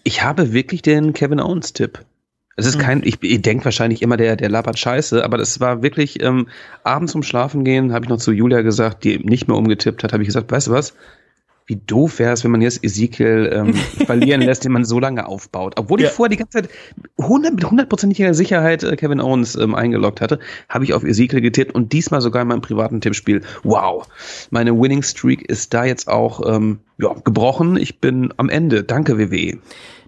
[0.03, 2.03] ich habe wirklich den Kevin Owens-Tipp.
[2.55, 2.69] Es Hm.
[2.69, 6.21] ist kein, ich, ihr denkt wahrscheinlich immer, der, der labert Scheiße, aber das war wirklich,
[6.21, 6.47] ähm,
[6.83, 10.13] abends zum Schlafen gehen, habe ich noch zu Julia gesagt, die nicht mehr umgetippt hat,
[10.13, 10.93] habe ich gesagt, weißt du was?
[11.71, 13.73] Wie doof wäre es, wenn man jetzt Ezekiel ähm,
[14.05, 15.75] verlieren lässt, den man so lange aufbaut.
[15.79, 16.07] Obwohl Ja.
[16.09, 16.69] ich vorher die ganze Zeit
[17.17, 21.73] 100, mit hundertprozentiger Sicherheit äh, Kevin Owens ähm, eingeloggt hatte, habe ich auf Ezekiel getippt
[21.73, 23.39] und diesmal sogar in meinem privaten Tippspiel.
[23.63, 24.05] Wow,
[24.49, 27.77] meine Winning Streak ist da jetzt auch ähm, ja, gebrochen.
[27.77, 28.83] Ich bin am Ende.
[28.83, 29.57] Danke, WWE.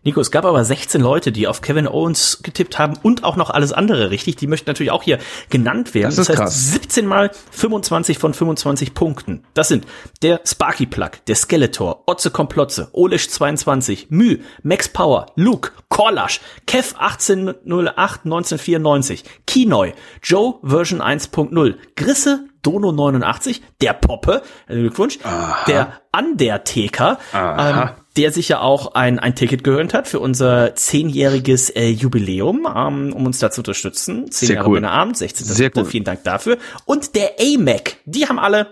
[0.04, 3.50] Nico, es gab aber 16 Leute, die auf Kevin Owens getippt haben und auch noch
[3.50, 4.36] alles andere richtig.
[4.36, 5.18] Die möchten natürlich auch hier
[5.50, 6.16] genannt werden.
[6.16, 6.72] Das ist das heißt, krass.
[6.72, 9.44] 17 mal 25 von 25 Punkten.
[9.54, 9.86] Das sind
[10.22, 16.96] der Sparky Plug, der Skeletor, Otze Komplotze, Olish 22, Mü, Max Power, Luke, Korlasch, Kev
[16.98, 25.20] 1808 1994, Kinoy, Joe Version 1.0, Grisse, Dono 89, der Poppe, äh, Glückwunsch,
[25.68, 27.70] der Undertaker, Aha.
[27.70, 32.68] ähm, der sich ja auch ein, ein Ticket gehört hat für unser zehnjähriges äh, Jubiläum,
[32.68, 34.30] ähm, um uns da zu unterstützen.
[34.32, 34.76] Zehn Sehr Jahre cool.
[34.76, 35.48] Männerabend, 16.
[35.48, 35.86] Sehr cool.
[35.86, 36.58] Vielen Dank dafür.
[36.86, 38.68] Und der AMAC, die haben alle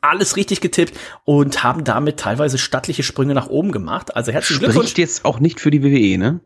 [0.00, 4.16] alles richtig getippt und haben damit teilweise stattliche Sprünge nach oben gemacht.
[4.16, 4.88] Also herzlichen Glückwunsch.
[4.88, 6.40] Spricht jetzt auch nicht für die WWE, ne?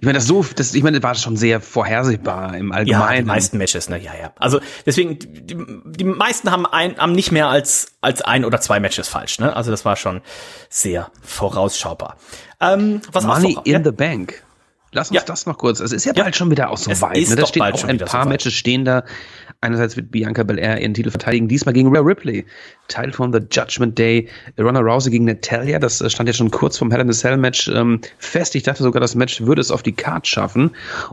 [0.00, 3.24] Ich meine, das so, das, ich meine, das war schon sehr vorhersehbar im Ja, Allgemeinen.
[3.24, 4.32] die meisten Matches, ne, ja, ja.
[4.38, 8.78] Also deswegen, die, die meisten haben ein, haben nicht mehr als als ein oder zwei
[8.80, 9.54] Matches falsch, ne?
[9.56, 10.20] Also das war schon
[10.68, 12.16] sehr vorausschaubar.
[12.60, 13.80] Ähm, was auch Money vor- in ja?
[13.84, 14.42] the Bank.
[14.92, 15.22] Lass uns Ja.
[15.26, 15.80] das noch kurz.
[15.80, 16.22] Es ist ja, Ja.
[16.22, 17.28] bald schon wieder auch so Es weit.
[17.28, 17.36] Ne?
[17.36, 18.24] Da stehen bald auch schon ein paar.
[18.26, 19.04] Matches stehen da.
[19.60, 22.44] Einerseits wird Bianca Belair ihren Titel verteidigen, diesmal gegen Rhea Ripley.
[22.88, 24.28] Teil von The Judgment Day.
[24.58, 25.78] Ronda Rousey gegen Natalia.
[25.78, 28.54] Das äh, stand ja schon kurz vom Hell in a Cell Match ähm, fest.
[28.54, 30.70] Ich dachte sogar, das Match würde es auf die Card schaffen.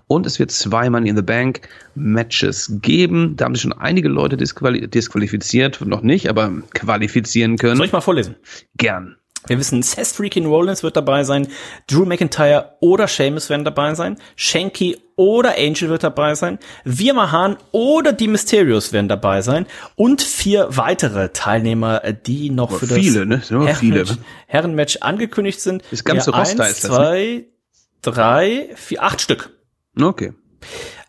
[0.07, 1.61] Und es wird zwei Money in the Bank
[1.95, 3.35] Matches geben.
[3.35, 5.81] Da haben sich schon einige Leute disquali disqualifiziert.
[5.85, 7.77] Noch nicht, aber qualifizieren können.
[7.77, 8.35] Soll ich mal vorlesen?
[8.77, 9.15] Gern.
[9.47, 11.47] Wir wissen, Seth Freaking Rollins wird dabei sein,
[11.87, 17.57] Drew McIntyre oder Sheamus werden dabei sein, Shanky oder Angel wird dabei sein, Wir Mahan
[17.71, 22.97] oder die Mysterios werden dabei sein und vier weitere Teilnehmer, die noch Aber für das
[22.97, 23.41] viele, ne?
[23.41, 23.97] Sind aber viele.
[23.97, 25.83] Herrenmatch, Herrenmatch angekündigt sind.
[25.91, 26.97] Das ganze Ja, Roster eins, ist das, ne?
[26.97, 27.45] zwei,
[28.01, 29.51] drei, vier, acht Stück.
[29.99, 30.33] Okay.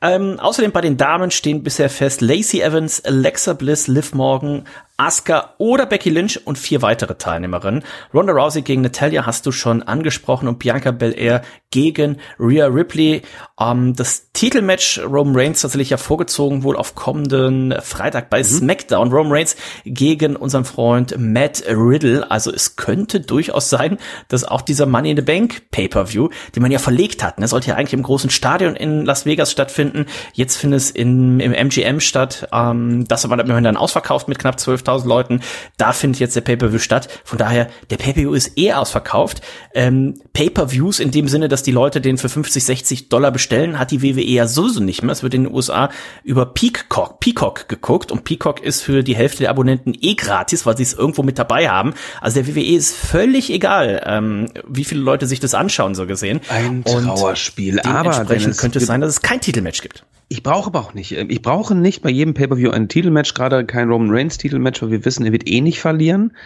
[0.02, 5.54] Ähm, außerdem bei den Damen stehen bisher fest Lacey Evans, Alexa Bliss, Liv Morgan, Asuka
[5.58, 7.82] oder Becky Lynch und vier weitere Teilnehmerinnen.
[8.12, 13.22] Ronda Rousey gegen Natalia hast du schon angesprochen und Bianca Belair gegen Rhea Ripley.
[13.58, 19.10] Ähm, das Titelmatch Roman Reigns tatsächlich ja vorgezogen wohl auf kommenden Freitag bei SmackDown.
[19.10, 22.30] Roman Reigns gegen unseren Freund Matt Riddle.
[22.30, 26.70] Also es könnte durchaus sein, dass auch dieser Money in the Bank Pay-Per-View, den man
[26.70, 30.06] ja verlegt hat, ne, sollte ja eigentlich im großen Stadion in Las Vegas stattfinden.
[30.32, 32.48] Jetzt findet es in, im MGM statt.
[32.52, 35.40] Ähm, das dann immerhin dann ausverkauft mit knapp 12.000 Leuten.
[35.76, 37.08] Da findet jetzt der Pay-Per-View statt.
[37.24, 39.40] Von daher, der Pay-Per-View ist eher ausverkauft.
[39.74, 43.90] Ähm, Pay-Per-Views in dem Sinne, dass die Leute den für 50, 60 Dollar bestellen, hat
[43.90, 45.12] die WWE ja sowieso nicht mehr.
[45.12, 45.90] Es wird in den USA
[46.22, 50.76] über Peacock, Peacock geguckt und Peacock ist für die Hälfte der Abonnenten eh gratis, weil
[50.76, 51.94] sie es irgendwo mit dabei haben.
[52.20, 56.40] Also der WWE ist völlig egal, ähm, wie viele Leute sich das anschauen, so gesehen.
[56.48, 57.80] Ein Und Trauerspiel.
[57.80, 60.04] Aber Dementsprechend Dennis, könnte es sein, dass es kein Titelmatch gibt.
[60.28, 61.12] Ich brauche aber auch nicht.
[61.12, 64.90] ähm, Ich brauche nicht bei jedem Pay-Per-View ein Titelmatch, gerade kein Roman Reigns Titelmatch, weil
[64.90, 66.36] wir wissen, er wird eh nicht verlieren.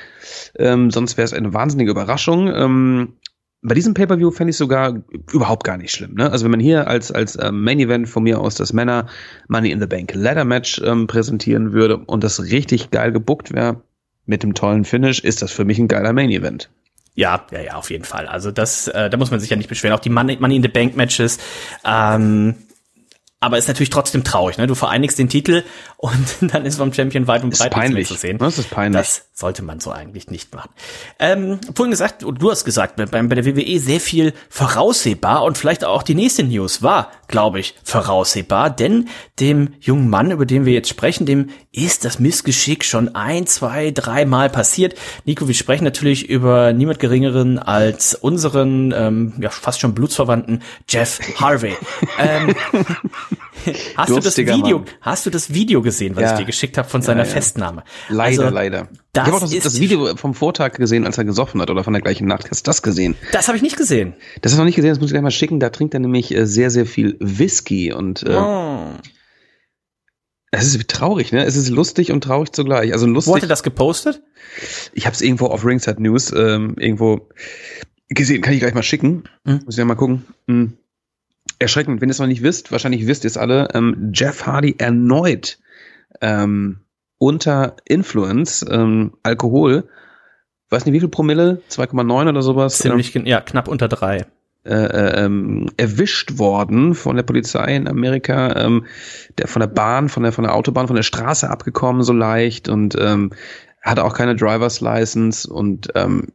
[0.58, 2.48] Ähm, sonst wäre es eine wahnsinnige Überraschung.
[2.48, 3.14] Ähm,
[3.62, 6.14] bei diesem Pay-Per-View fände ich sogar überhaupt gar nicht schlimm.
[6.14, 6.30] Ne?
[6.30, 9.06] Also wenn man hier als, als ähm, Main Event von mir aus das Männer
[9.48, 13.82] Money in the Bank Ladder Match ähm, präsentieren würde und das richtig geil gebuckt wäre
[14.26, 16.70] mit dem tollen Finish, ist das für mich ein geiler Main Event.
[17.14, 18.28] Ja, ja, ja, auf jeden Fall.
[18.28, 19.96] Also das, äh, da muss man sich ja nicht beschweren.
[19.96, 21.38] Auch die Money, Money in the Bank Matches.
[21.84, 22.54] Ähm,
[23.40, 24.66] aber ist natürlich trotzdem traurig, ne?
[24.66, 25.62] Du vereinigst den Titel
[25.96, 28.38] und dann ist vom Champion weit und breit nichts zu sehen.
[28.38, 29.00] Das ist peinlich.
[29.00, 30.70] Das sollte man so eigentlich nicht machen.
[31.18, 35.56] Ähm, vorhin gesagt, und du hast gesagt, bei, bei der WWE sehr viel voraussehbar und
[35.56, 40.64] vielleicht auch die nächste News war, glaube ich, voraussehbar, denn dem jungen Mann, über den
[40.64, 44.98] wir jetzt sprechen, dem ist das Missgeschick schon ein, zwei, dreimal passiert.
[45.24, 51.20] Nico, wir sprechen natürlich über niemand Geringeren als unseren, ähm, ja, fast schon Blutsverwandten Jeff
[51.38, 51.76] Harvey.
[52.18, 52.54] ähm,
[53.96, 54.88] hast du das Video, Mann.
[55.00, 56.32] hast du das Video gesehen, was Ja.
[56.32, 57.30] ich dir geschickt habe von seiner ja.
[57.30, 57.84] Festnahme?
[58.08, 58.88] Leider, Also, leider.
[59.14, 61.92] ich habe auch das, das Video vom Vortag gesehen, als er gesoffen hat oder von
[61.92, 62.50] der gleichen Nacht.
[62.50, 63.14] Hast du das gesehen?
[63.32, 64.14] Das habe ich nicht gesehen.
[64.42, 65.60] Das hast du noch nicht gesehen, das muss ich gleich mal schicken.
[65.60, 68.92] Da trinkt er nämlich äh, sehr, sehr viel Whisky und äh, Oh.
[70.50, 71.44] es ist traurig, ne?
[71.44, 72.92] Es ist lustig und traurig zugleich.
[72.92, 73.34] Also Wo lustig.
[73.34, 74.22] hat er das gepostet?
[74.94, 77.28] Ich habe es irgendwo auf Ringside News ähm, irgendwo
[78.08, 78.40] gesehen.
[78.40, 79.24] Kann ich gleich mal schicken.
[79.44, 79.60] Mhm.
[79.66, 80.24] Muss ich ja mal gucken.
[80.46, 80.78] Hm.
[81.58, 83.68] Erschreckend, wenn ihr es noch nicht wisst, wahrscheinlich wisst ihr es alle.
[83.74, 85.58] Ähm, Jeff Hardy erneut
[86.20, 86.80] ähm,
[87.18, 89.88] unter Influence, ähm, Alkohol.
[90.70, 91.62] Weiß nicht, wie viel Promille?
[91.70, 92.78] 2,9 oder sowas.
[92.78, 94.26] Ziemlich, gen- ja, knapp unter drei.
[94.64, 98.84] äh, äh, ähm, erwischt worden von der Polizei in Amerika, ähm,
[99.38, 102.68] der von der Bahn, von der von der Autobahn, von der Straße abgekommen so leicht
[102.68, 103.30] und ähm,
[103.82, 106.28] hatte auch keine Drivers License und ähm,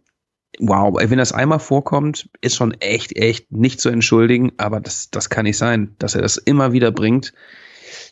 [0.60, 5.30] wow, wenn das einmal vorkommt, ist schon echt echt nicht zu entschuldigen, aber das das
[5.30, 7.34] kann nicht sein, dass er das immer wieder bringt.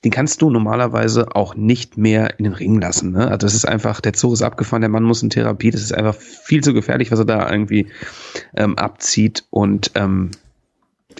[0.03, 3.11] den kannst du normalerweise auch nicht mehr in den Ring lassen.
[3.11, 3.27] Ne?
[3.27, 5.93] Also das ist einfach, der Zug ist abgefahren, der Mann muss in Therapie, das ist
[5.93, 7.87] einfach viel zu gefährlich, was er da irgendwie
[8.55, 10.31] ähm, abzieht und ähm,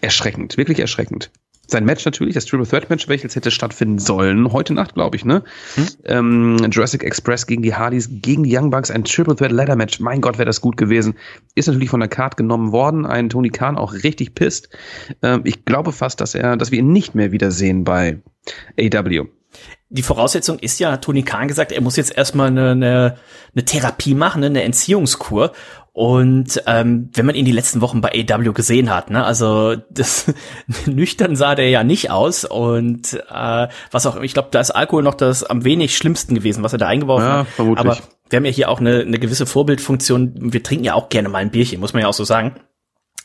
[0.02, 1.32] erschreckend, wirklich erschreckend
[1.72, 5.26] sein Match natürlich, das Triple Threat Match, welches hätte stattfinden sollen, heute Nacht, glaube ich,
[5.26, 5.44] ne?
[5.76, 5.88] Hm?
[6.06, 10.00] Ähm, Jurassic Express gegen die Hardys, gegen die Young Bucks, ein Triple Threat Ladder Match.
[10.00, 11.16] Mein Gott, wäre das gut gewesen.
[11.56, 13.06] Ist natürlich von der Card genommen worden.
[13.06, 14.70] Ein Tony Khan auch richtig pisst.
[15.22, 18.22] Ähm, ich glaube fast, dass er, dass wir ihn nicht mehr wiedersehen bei
[18.80, 19.28] AW
[19.94, 23.18] die Voraussetzung ist ja, Tony Khan gesagt, er muss jetzt erstmal eine, eine,
[23.54, 25.52] eine Therapie machen, ne, eine Entziehungskur.
[25.94, 30.34] Und ähm, wenn man ihn die letzten Wochen bei AW gesehen hat, ne, also das
[30.86, 35.04] nüchtern sah der ja nicht aus und äh, was auch, ich glaube, da ist Alkohol
[35.04, 37.48] noch das am wenig schlimmsten gewesen, was er da eingeworfen ja, hat.
[37.48, 37.86] Vermutlich.
[37.86, 37.98] Aber
[38.30, 40.54] wir haben ja hier auch eine, eine gewisse Vorbildfunktion.
[40.54, 42.56] Wir trinken ja auch gerne mal ein Bierchen, muss man ja auch so sagen.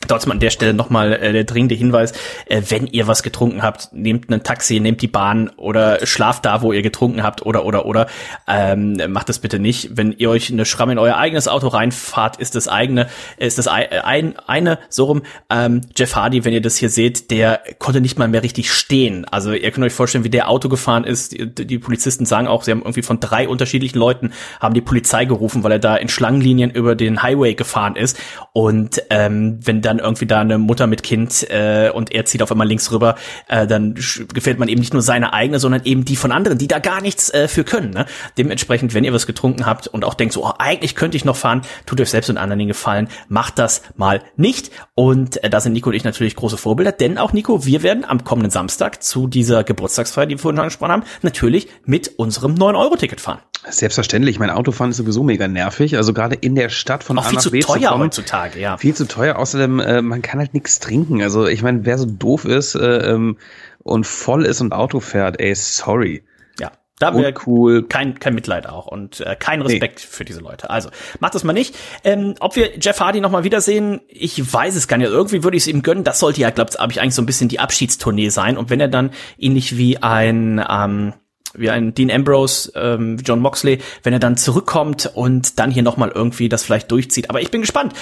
[0.07, 2.13] Trotzdem an der Stelle nochmal äh, der dringende Hinweis,
[2.45, 6.61] äh, wenn ihr was getrunken habt, nehmt ein Taxi, nehmt die Bahn oder schlaft da,
[6.61, 8.07] wo ihr getrunken habt oder oder oder
[8.47, 9.97] ähm, macht das bitte nicht.
[9.97, 13.67] Wenn ihr euch eine Schramme in euer eigenes Auto reinfahrt, ist das eigene, ist das
[13.67, 15.21] ein, ein, eine, so rum.
[15.49, 19.25] Ähm, Jeff Hardy, wenn ihr das hier seht, der konnte nicht mal mehr richtig stehen.
[19.25, 21.33] Also ihr könnt euch vorstellen, wie der Auto gefahren ist.
[21.33, 25.25] Die, die Polizisten sagen auch, sie haben irgendwie von drei unterschiedlichen Leuten haben die Polizei
[25.25, 28.17] gerufen, weil er da in Schlangenlinien über den Highway gefahren ist.
[28.53, 32.51] Und ähm, wenn dann irgendwie da eine Mutter mit Kind äh, und er zieht auf
[32.51, 33.15] einmal links rüber,
[33.47, 36.67] äh, dann gefällt man eben nicht nur seine eigene, sondern eben die von anderen, die
[36.67, 37.91] da gar nichts äh, für können.
[37.91, 38.05] Ne?
[38.37, 41.35] Dementsprechend, wenn ihr was getrunken habt und auch denkt so, oh, eigentlich könnte ich noch
[41.35, 44.71] fahren, tut euch selbst und anderen den Gefallen, macht das mal nicht.
[44.95, 48.05] Und äh, da sind Nico und ich natürlich große Vorbilder, denn auch Nico, wir werden
[48.05, 53.21] am kommenden Samstag zu dieser Geburtstagsfeier, die wir vorhin angesprochen haben, natürlich mit unserem 9-Euro-Ticket
[53.21, 53.39] fahren.
[53.69, 55.97] Selbstverständlich, mein Autofahren ist sowieso mega nervig.
[55.97, 58.77] Also gerade in der Stadt von auch A viel zu teuer kommen, heutzutage, ja.
[58.77, 59.37] Viel zu teuer.
[59.37, 61.21] Außerdem, äh, man kann halt nichts trinken.
[61.21, 63.37] Also ich meine, wer so doof ist äh, ähm,
[63.79, 66.23] und voll ist und Auto fährt, ey, sorry.
[66.59, 67.83] Ja, da wäre cool.
[67.83, 70.07] Kein, kein Mitleid auch und äh, kein Respekt nee.
[70.09, 70.69] für diese Leute.
[70.69, 71.75] Also macht das mal nicht.
[72.03, 75.09] Ähm, ob wir Jeff Hardy noch mal wiedersehen, ich weiß es gar nicht.
[75.09, 76.03] Irgendwie würde ich es ihm gönnen.
[76.03, 78.57] Das sollte ja, glaube ich, eigentlich so ein bisschen die Abschiedstournee sein.
[78.57, 81.13] Und wenn er dann ähnlich wie ein ähm,
[81.53, 86.11] wie ein Dean Ambrose, ähm, John Moxley, wenn er dann zurückkommt und dann hier nochmal
[86.13, 87.29] irgendwie das vielleicht durchzieht.
[87.29, 87.93] Aber ich bin gespannt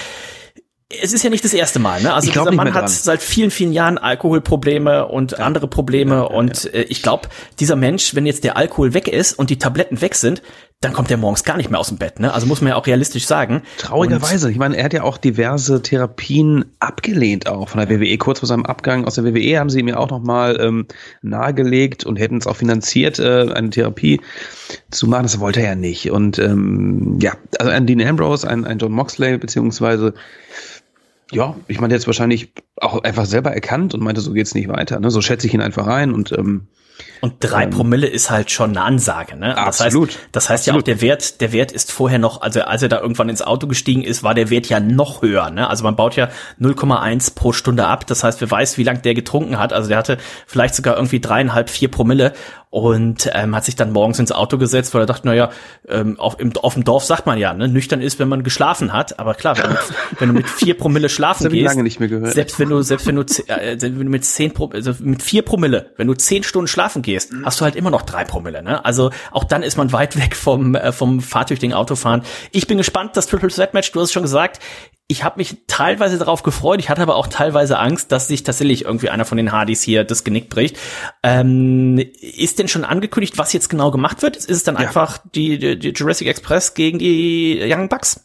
[0.89, 2.13] es ist ja nicht das erste Mal, ne?
[2.13, 5.39] Also dieser Mann hat seit vielen, vielen Jahren Alkoholprobleme und ja.
[5.39, 7.27] andere Probleme ja, ja, und äh, ich glaube,
[7.59, 10.43] dieser Mensch, wenn jetzt der Alkohol weg ist und die Tabletten weg sind,
[10.81, 12.31] dann kommt er morgens gar nicht mehr aus dem Bett, ne?
[12.33, 13.63] Also muss man ja auch realistisch sagen.
[13.77, 18.17] Traurigerweise, ich meine, er hat ja auch diverse Therapien abgelehnt auch von der WWE.
[18.17, 20.85] Kurz vor seinem Abgang aus der WWE haben sie ihm ja auch nochmal ähm,
[21.23, 24.21] nahegelegt und hätten es auch finanziert, äh, eine Therapie
[24.91, 25.23] zu machen.
[25.23, 26.11] Das wollte er ja nicht.
[26.11, 30.13] Und ähm, ja, also ein Dean Ambrose, ein, ein John Moxley, beziehungsweise
[31.31, 34.99] ja, ich meine, jetzt wahrscheinlich auch einfach selber erkannt und meinte, so geht's nicht weiter.
[34.99, 35.09] Ne?
[35.09, 36.67] So schätze ich ihn einfach ein und ähm,
[37.21, 39.53] und drei ähm, Promille ist halt schon eine Ansage, ne?
[39.55, 40.09] Das absolut.
[40.09, 40.87] Heißt, das heißt absolut.
[40.87, 43.41] ja auch, der Wert, der Wert ist vorher noch, also als er da irgendwann ins
[43.41, 45.69] Auto gestiegen ist, war der Wert ja noch höher, ne?
[45.69, 46.29] Also man baut ja
[46.59, 48.05] 0,1 pro Stunde ab.
[48.05, 49.73] Das heißt, wer weiß, wie lang der getrunken hat.
[49.73, 52.33] Also der hatte vielleicht sogar irgendwie dreieinhalb, vier Promille
[52.75, 55.49] und ähm, hat sich dann morgens ins Auto gesetzt, weil er dachte, naja,
[55.87, 58.91] ähm, auf, im, auf dem Dorf sagt man ja, ne, nüchtern ist, wenn man geschlafen
[58.91, 59.17] hat.
[59.17, 59.77] Aber klar, wenn du,
[60.19, 61.73] wenn du mit vier Promille schlafen gehst,
[62.33, 65.93] selbst wenn du, selbst wenn du, äh, wenn du mit zehn, also mit vier Promille,
[65.95, 67.45] wenn du zehn Stunden schlafen gehst, mhm.
[67.45, 68.61] hast du halt immer noch drei Promille.
[68.61, 68.83] Ne?
[68.83, 72.23] Also auch dann ist man weit weg vom äh, vom fahrtüchtigen Autofahren.
[72.51, 73.93] Ich bin gespannt, das Triple Threat Match.
[73.93, 74.59] Du hast es schon gesagt,
[75.07, 78.85] ich habe mich teilweise darauf gefreut, ich hatte aber auch teilweise Angst, dass sich tatsächlich
[78.85, 80.77] irgendwie einer von den Hardys hier das Genick bricht.
[81.21, 84.35] Ähm, ist denn schon angekündigt, was jetzt genau gemacht wird?
[84.35, 84.81] Ist es dann ja.
[84.81, 88.21] einfach die, die, die, Jurassic Express gegen die Young Bucks?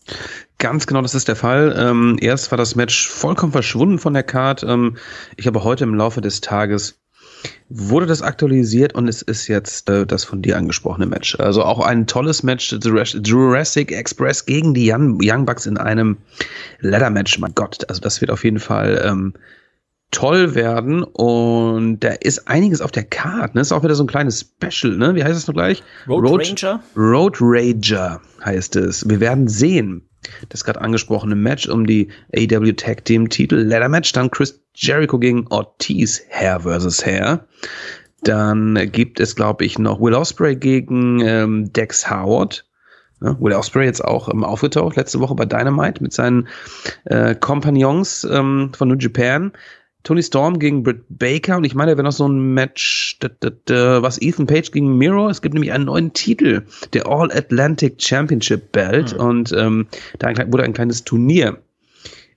[0.57, 1.74] Ganz genau, das ist der Fall.
[1.78, 4.62] Ähm, erst war das Match vollkommen verschwunden von der Card.
[4.62, 4.97] Ähm,
[5.37, 7.00] ich habe heute im Laufe des Tages
[7.68, 11.38] wurde das aktualisiert und es ist jetzt äh, das von dir angesprochene Match.
[11.38, 12.76] Also auch ein tolles Match,
[13.24, 16.18] Jurassic Express gegen die Young, Bucks in einem
[16.80, 17.38] Ladder-Match.
[17.38, 19.34] Mein Gott, also das wird auf jeden Fall ähm,
[20.11, 23.57] toll werden und da ist einiges auf der Karte.
[23.57, 23.61] Ne?
[23.61, 25.14] Ist auch wieder so ein kleines Special, ne?
[25.14, 25.82] Wie heißt das noch gleich?
[26.09, 26.82] Road, Road Ranger?
[26.97, 29.09] Road Ranger heißt es.
[29.09, 30.10] Wir werden sehen.
[30.49, 35.18] Das gerade angesprochene Match um die AW Tag Team Titel Ladder Match, dann Chris Jericho
[35.18, 37.47] gegen Ortiz, Hair versus Hair.
[38.23, 42.66] Dann gibt es, glaube ich, noch Will Ospreay gegen ähm, Dex Howard.
[43.23, 46.49] Ja, Will Ospreay jetzt auch ähm, aufgetaucht letzte Woche bei Dynamite mit seinen
[47.05, 49.53] äh, Kompagnons ähm, von New Japan.
[50.03, 53.33] Tony Storm gegen Britt Baker und ich meine, da wäre noch so ein Match, dat,
[53.41, 55.29] dat, uh, was Ethan Page gegen Miro.
[55.29, 59.21] Es gibt nämlich einen neuen Titel, der All Atlantic Championship Belt mhm.
[59.21, 59.87] und ähm,
[60.19, 61.59] da wurde ein kleines Turnier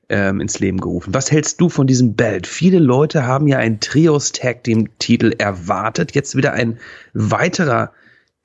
[0.09, 1.13] ähm, ins Leben gerufen.
[1.13, 2.47] Was hältst du von diesem Belt?
[2.47, 6.13] Viele Leute haben ja einen Trios Tag Team Titel erwartet.
[6.13, 6.77] Jetzt wieder ein
[7.13, 7.91] weiterer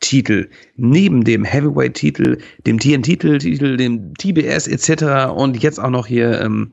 [0.00, 5.32] Titel neben dem Heavyweight Titel, dem TNT Titel, dem TBS etc.
[5.34, 6.72] und jetzt auch noch hier, ähm,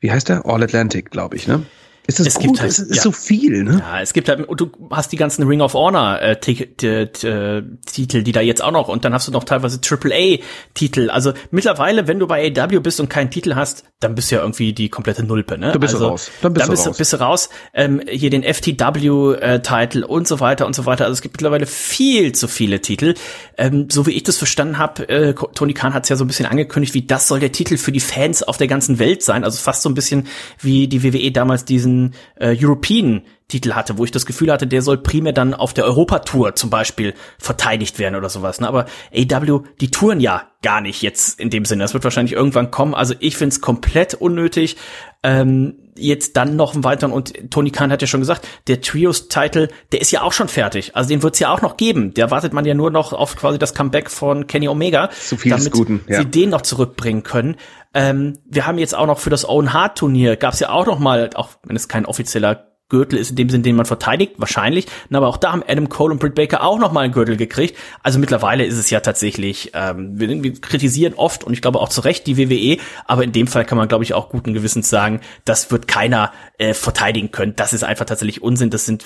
[0.00, 0.46] wie heißt der?
[0.46, 1.64] All Atlantic, glaube ich, ne?
[2.08, 2.44] Ist das es gut?
[2.44, 3.02] Gibt halt, es ist ja.
[3.02, 3.80] so viel, ne?
[3.80, 8.40] Ja, es gibt halt, du hast die ganzen Ring of Honor äh, Titel, die da
[8.40, 10.38] jetzt auch noch und dann hast du noch teilweise AAA
[10.72, 11.10] Titel.
[11.10, 14.40] Also mittlerweile, wenn du bei AW bist und keinen Titel hast, dann bist du ja
[14.40, 15.72] irgendwie die komplette Nulpe, ne?
[15.72, 16.30] Du bist also, raus.
[16.40, 16.96] Dann bist, dann bist du raus.
[16.96, 17.48] Bist du raus.
[17.74, 21.04] Ähm, hier den FTW äh, Titel und so weiter und so weiter.
[21.04, 23.16] Also es gibt mittlerweile viel zu viele Titel.
[23.58, 26.28] Ähm, so wie ich das verstanden habe, äh, Tony Khan hat es ja so ein
[26.28, 29.44] bisschen angekündigt, wie das soll der Titel für die Fans auf der ganzen Welt sein.
[29.44, 30.26] Also fast so ein bisschen
[30.58, 31.97] wie die WWE damals diesen
[32.36, 35.84] äh, European Titel hatte, wo ich das Gefühl hatte, der soll primär dann auf der
[35.84, 38.60] Europatour zum Beispiel verteidigt werden oder sowas.
[38.60, 38.68] Ne?
[38.68, 38.84] Aber
[39.14, 41.82] AW, die touren ja gar nicht jetzt in dem Sinne.
[41.82, 42.94] Das wird wahrscheinlich irgendwann kommen.
[42.94, 44.76] Also ich finde es komplett unnötig.
[45.22, 49.68] Ähm, jetzt dann noch einen weiteren und Tony Khan hat ja schon gesagt, der Trios-Title,
[49.92, 50.94] der ist ja auch schon fertig.
[50.94, 52.12] Also den wird es ja auch noch geben.
[52.14, 55.50] Der wartet man ja nur noch auf quasi das Comeback von Kenny Omega, so viel
[55.50, 56.20] damit Guten, ja.
[56.20, 57.56] sie den noch zurückbringen können.
[57.94, 60.86] Ähm, wir haben jetzt auch noch für das Own Heart Turnier gab es ja auch
[60.86, 64.34] noch mal, auch wenn es kein offizieller Gürtel ist in dem Sinn, den man verteidigt,
[64.38, 64.86] wahrscheinlich.
[65.12, 67.76] Aber auch da haben Adam Cole und Britt Baker auch noch mal einen Gürtel gekriegt.
[68.02, 71.88] Also mittlerweile ist es ja tatsächlich, ähm, wir, wir kritisieren oft und ich glaube auch
[71.88, 74.88] zu Recht die WWE, aber in dem Fall kann man, glaube ich, auch guten Gewissens
[74.88, 77.54] sagen, das wird keiner äh, verteidigen können.
[77.56, 78.70] Das ist einfach tatsächlich Unsinn.
[78.70, 79.04] Das sind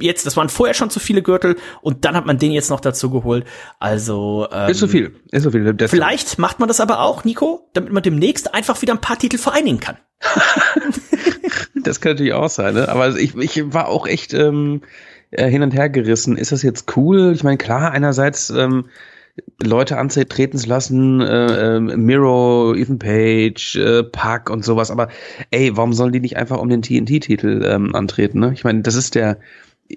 [0.00, 2.80] jetzt, das waren vorher schon zu viele Gürtel und dann hat man den jetzt noch
[2.80, 3.44] dazu geholt.
[3.78, 5.74] Also ähm, ist so viel, ist so viel.
[5.88, 9.38] Vielleicht macht man das aber auch, Nico, damit man demnächst einfach wieder ein paar Titel
[9.38, 9.96] vereinigen kann.
[11.86, 12.88] das kann natürlich auch sein, ne?
[12.88, 14.82] Aber ich, ich war auch echt ähm,
[15.30, 16.36] äh, hin und her gerissen.
[16.36, 17.32] Ist das jetzt cool?
[17.34, 18.86] Ich meine, klar, einerseits ähm,
[19.62, 25.08] Leute antreten zu lassen, äh, äh, Miro, Ethan Page, äh, Puck und sowas, aber
[25.50, 28.40] ey, warum sollen die nicht einfach um den TNT-Titel ähm, antreten?
[28.40, 28.52] Ne?
[28.54, 29.38] Ich meine, das ist der,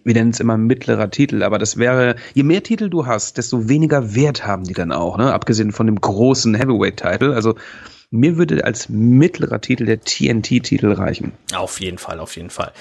[0.04, 3.70] wir nennen es immer mittlerer Titel, aber das wäre, je mehr Titel du hast, desto
[3.70, 5.34] weniger Wert haben die dann auch, ne?
[5.34, 7.32] Abgesehen von dem großen Heavyweight-Titel.
[7.32, 7.56] Also
[8.12, 11.34] mir würde als mittlerer Titel der TNT-Titel reichen.
[11.54, 12.72] Auf jeden Fall, auf jeden Fall.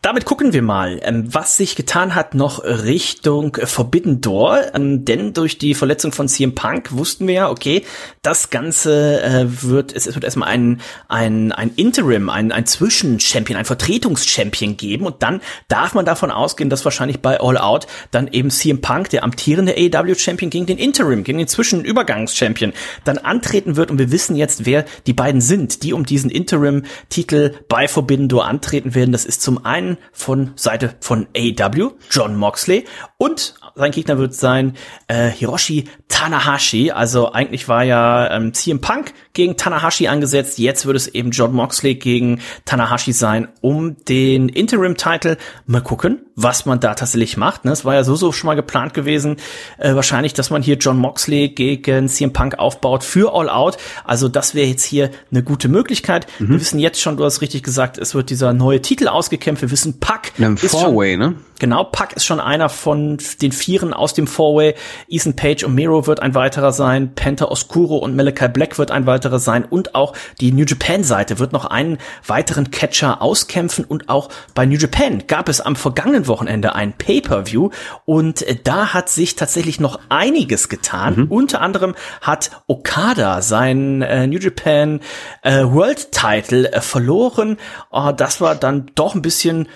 [0.00, 4.74] Damit gucken wir mal, ähm, was sich getan hat noch Richtung Forbidden Door.
[4.74, 7.84] Ähm, denn durch die Verletzung von CM Punk wussten wir ja, okay,
[8.22, 13.66] das Ganze äh, wird, es, wird erstmal ein, ein, ein Interim, ein, ein Zwischenchampion, ein
[13.66, 15.04] Vertretungschampion geben.
[15.04, 19.10] Und dann darf man davon ausgehen, dass wahrscheinlich bei All Out dann eben CM Punk,
[19.10, 22.72] der amtierende AEW-Champion, gegen den Interim, gegen den Zwischenübergangs-Champion
[23.04, 23.90] dann antreten wird.
[23.90, 28.28] Und wir wissen jetzt, wer wer die beiden sind, die um diesen Interim-Titel bei Forbidden
[28.28, 29.12] Door antreten werden.
[29.12, 32.84] Das ist zum einen von Seite von AEW, John Moxley,
[33.16, 34.74] und sein Gegner wird sein
[35.06, 36.90] äh, Hiroshi Tanahashi.
[36.90, 40.58] Also eigentlich war ja ähm, CM Punk gegen Tanahashi angesetzt.
[40.58, 45.36] Jetzt wird es eben John Moxley gegen Tanahashi sein um den Interim-Title.
[45.64, 47.64] Mal gucken, was man da tatsächlich macht.
[47.64, 47.70] Ne?
[47.70, 49.36] Es war ja so so schon mal geplant gewesen,
[49.78, 53.76] äh, wahrscheinlich, dass man hier John Moxley gegen CM Punk aufbaut für All Out.
[54.04, 56.26] Also das wäre jetzt hier eine gute Möglichkeit.
[56.40, 56.48] Mhm.
[56.48, 59.62] Wir wissen jetzt schon, du hast richtig gesagt, es wird dieser neue Titel ausgekämpft.
[59.62, 61.34] Wir wissen, Pack ist Four-Way, ne?
[61.60, 64.74] Genau, Pack ist schon einer von den Vieren aus dem Four-Way.
[65.08, 67.14] Ethan Page und Miro wird ein weiterer sein.
[67.14, 69.64] Penta Oscuro und Malachi Black wird ein weiterer sein.
[69.64, 73.84] Und auch die New Japan-Seite wird noch einen weiteren Catcher auskämpfen.
[73.84, 77.70] Und auch bei New Japan gab es am vergangenen Wochenende ein Pay-Per-View.
[78.06, 81.14] Und da hat sich tatsächlich noch einiges getan.
[81.16, 81.26] Mhm.
[81.28, 85.00] Unter anderem hat Okada seinen äh, New Japan
[85.42, 87.58] äh, World Title äh, verloren.
[87.90, 89.68] Oh, das war dann doch ein bisschen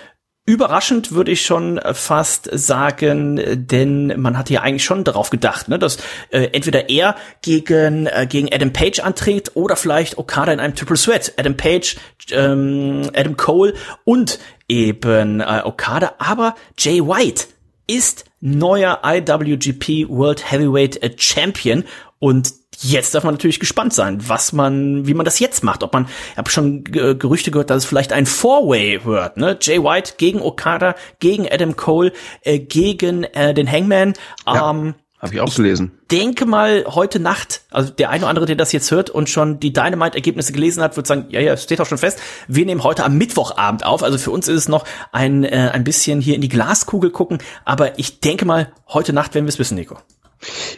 [0.45, 5.79] Überraschend würde ich schon fast sagen, denn man hatte ja eigentlich schon darauf gedacht, ne,
[5.79, 5.97] dass
[6.31, 10.97] äh, entweder er gegen äh, gegen Adam Page antritt oder vielleicht Okada in einem Triple
[10.97, 11.31] Sweat.
[11.37, 11.95] Adam Page,
[12.31, 13.73] ähm, Adam Cole
[14.03, 16.15] und eben äh, Okada.
[16.17, 17.45] Aber Jay White
[17.87, 21.85] ist neuer IWGP World Heavyweight Champion
[22.23, 25.83] und Jetzt darf man natürlich gespannt sein, was man, wie man das jetzt macht.
[25.83, 29.57] Ob man, ich habe schon Gerüchte gehört, dass es vielleicht ein Four-Way wird, ne?
[29.61, 32.11] Jay White gegen Okada, gegen Adam Cole,
[32.41, 34.13] äh, gegen äh, den Hangman.
[34.47, 34.71] Ja.
[34.71, 35.91] Ähm, habe ich auch gelesen.
[36.11, 39.59] Denke mal heute Nacht, also der eine oder andere, der das jetzt hört und schon
[39.59, 42.19] die Dynamite-Ergebnisse gelesen hat, wird sagen, ja, ja, steht auch schon fest.
[42.47, 44.01] Wir nehmen heute am Mittwochabend auf.
[44.01, 47.37] Also für uns ist es noch ein, äh, ein bisschen hier in die Glaskugel gucken.
[47.65, 49.97] Aber ich denke mal, heute Nacht werden wir es wissen, Nico.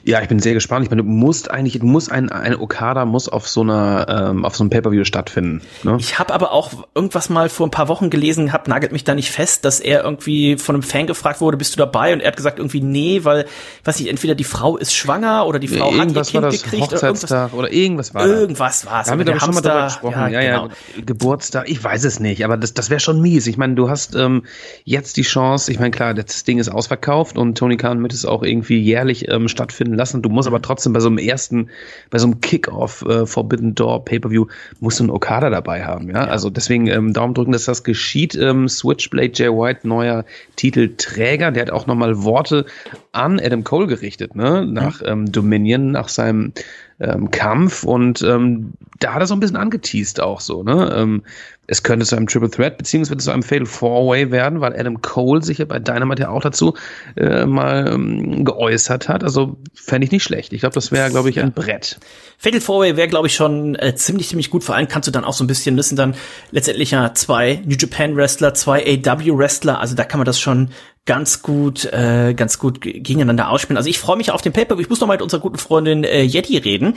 [0.04, 0.86] Ja, ich bin sehr gespannt.
[0.86, 4.46] Ich meine, du musst eigentlich, du musst ein, ein Okada muss auf so einer, ähm,
[4.46, 5.62] auf so einem Pay-per-View stattfinden.
[5.84, 5.98] Ne?
[6.00, 9.16] Ich habe aber auch irgendwas mal vor ein paar Wochen gelesen, hab nagelt mich da
[9.16, 12.14] nicht fest, dass er irgendwie von einem Fan gefragt wurde, bist du dabei?
[12.14, 13.46] Und er hat gesagt irgendwie nee, weil,
[13.84, 16.64] weiß ich, entweder die Frau ist schwanger oder die Frau irgendwas hat ihr war Kind
[16.64, 17.24] gekriegt oder irgendwas.
[17.24, 18.26] Hochzeitstag oder irgendwas war.
[18.26, 19.06] Irgendwas war es.
[19.08, 20.32] Da haben wir, ich, schon mal drüber gesprochen.
[20.32, 20.74] Ja, ja, genau.
[21.06, 23.48] Geburtstag, ich weiß es nicht, aber das, das wäre schon mies.
[23.48, 24.44] Ich meine, du hast ähm,
[24.84, 28.26] jetzt die Chance, ich meine, klar, das Ding ist ausverkauft und Tony Khan wird es
[28.26, 30.22] auch irgendwie jährlich ähm, stattfinden lassen.
[30.22, 31.70] Du musst aber trotzdem bei so einem ersten,
[32.10, 34.46] bei so einem Kick-Off äh, Forbidden Door Pay-Per-View,
[34.80, 36.26] musst du einen Okada dabei haben, ja.
[36.26, 38.36] Also deswegen ähm, Daumen drücken, dass das geschieht.
[38.36, 40.26] Ähm, Switchblade Jay White, neuer
[40.56, 42.66] Titelträger, der hat auch nochmal Worte
[43.12, 44.66] an Adam Cole gerichtet, ne?
[44.66, 46.54] Nach ähm, Dominion, nach seinem
[47.00, 50.94] ähm, Kampf und ähm, da hat er so ein bisschen angeteased auch so, ne?
[50.96, 51.24] Ähm,
[51.68, 55.02] es könnte zu einem Triple Threat beziehungsweise zu einem Fatal Four Way werden, weil Adam
[55.02, 56.76] Cole sich ja bei Dynamite ja auch dazu
[57.16, 59.24] äh, mal ähm, geäußert hat.
[59.24, 60.54] Also fände ich nicht schlecht.
[60.54, 61.98] Ich glaube, das wäre, glaube ich, ein Brett.
[62.38, 64.64] Fatal Four-Way wäre, glaube ich, schon äh, ziemlich, ziemlich gut.
[64.64, 66.16] Vor allem kannst du dann auch so ein bisschen, sind dann
[66.52, 69.80] letztendlich ja zwei New Japan Wrestler, zwei AW Wrestler.
[69.80, 70.70] Also da kann man das schon
[71.06, 73.78] ganz gut, äh, ganz gut gegeneinander ausspielen.
[73.78, 74.78] Also ich freue mich auf den Paper.
[74.80, 76.96] Ich muss noch mal mit unserer guten Freundin äh, Yeti reden,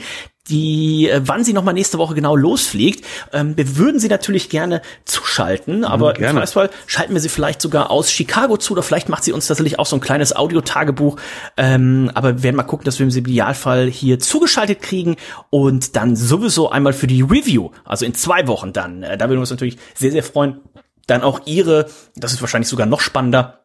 [0.49, 3.05] die, äh, wann sie noch mal nächste Woche genau losfliegt.
[3.33, 6.39] Ähm, wir würden sie natürlich gerne zuschalten, aber im gerne.
[6.39, 9.77] Zweifelsfall schalten wir sie vielleicht sogar aus Chicago zu oder vielleicht macht sie uns tatsächlich
[9.77, 11.17] auch so ein kleines Audiotagebuch.
[11.55, 15.17] Ähm, aber wir werden mal gucken, dass wir sie im Idealfall hier zugeschaltet kriegen
[15.51, 19.03] und dann sowieso einmal für die Review, also in zwei Wochen dann.
[19.03, 20.61] Äh, da würden wir uns natürlich sehr, sehr freuen.
[21.05, 23.59] Dann auch ihre, das ist wahrscheinlich sogar noch spannender,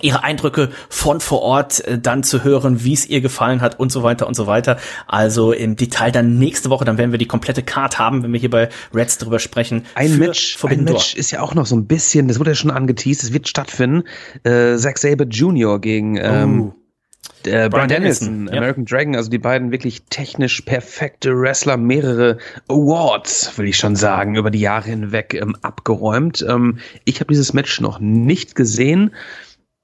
[0.00, 3.92] ihre Eindrücke von vor Ort äh, dann zu hören, wie es ihr gefallen hat und
[3.92, 4.78] so weiter und so weiter.
[5.06, 8.40] Also im Detail dann nächste Woche, dann werden wir die komplette Card haben, wenn wir
[8.40, 9.84] hier bei Reds drüber sprechen.
[9.94, 10.84] Ein Match, ein.
[10.84, 13.48] Match ist ja auch noch so ein bisschen, das wurde ja schon angeteased, es wird
[13.48, 14.04] stattfinden.
[14.44, 15.80] Äh, Zack Sabre Jr.
[15.80, 17.48] gegen ähm, Oh.
[17.48, 18.58] äh, Brian Danielson, ja.
[18.58, 22.38] American Dragon, also die beiden wirklich technisch perfekte Wrestler, mehrere
[22.68, 26.44] Awards, will ich schon sagen, über die Jahre hinweg ähm, abgeräumt.
[26.48, 29.12] Ähm, ich habe dieses Match noch nicht gesehen.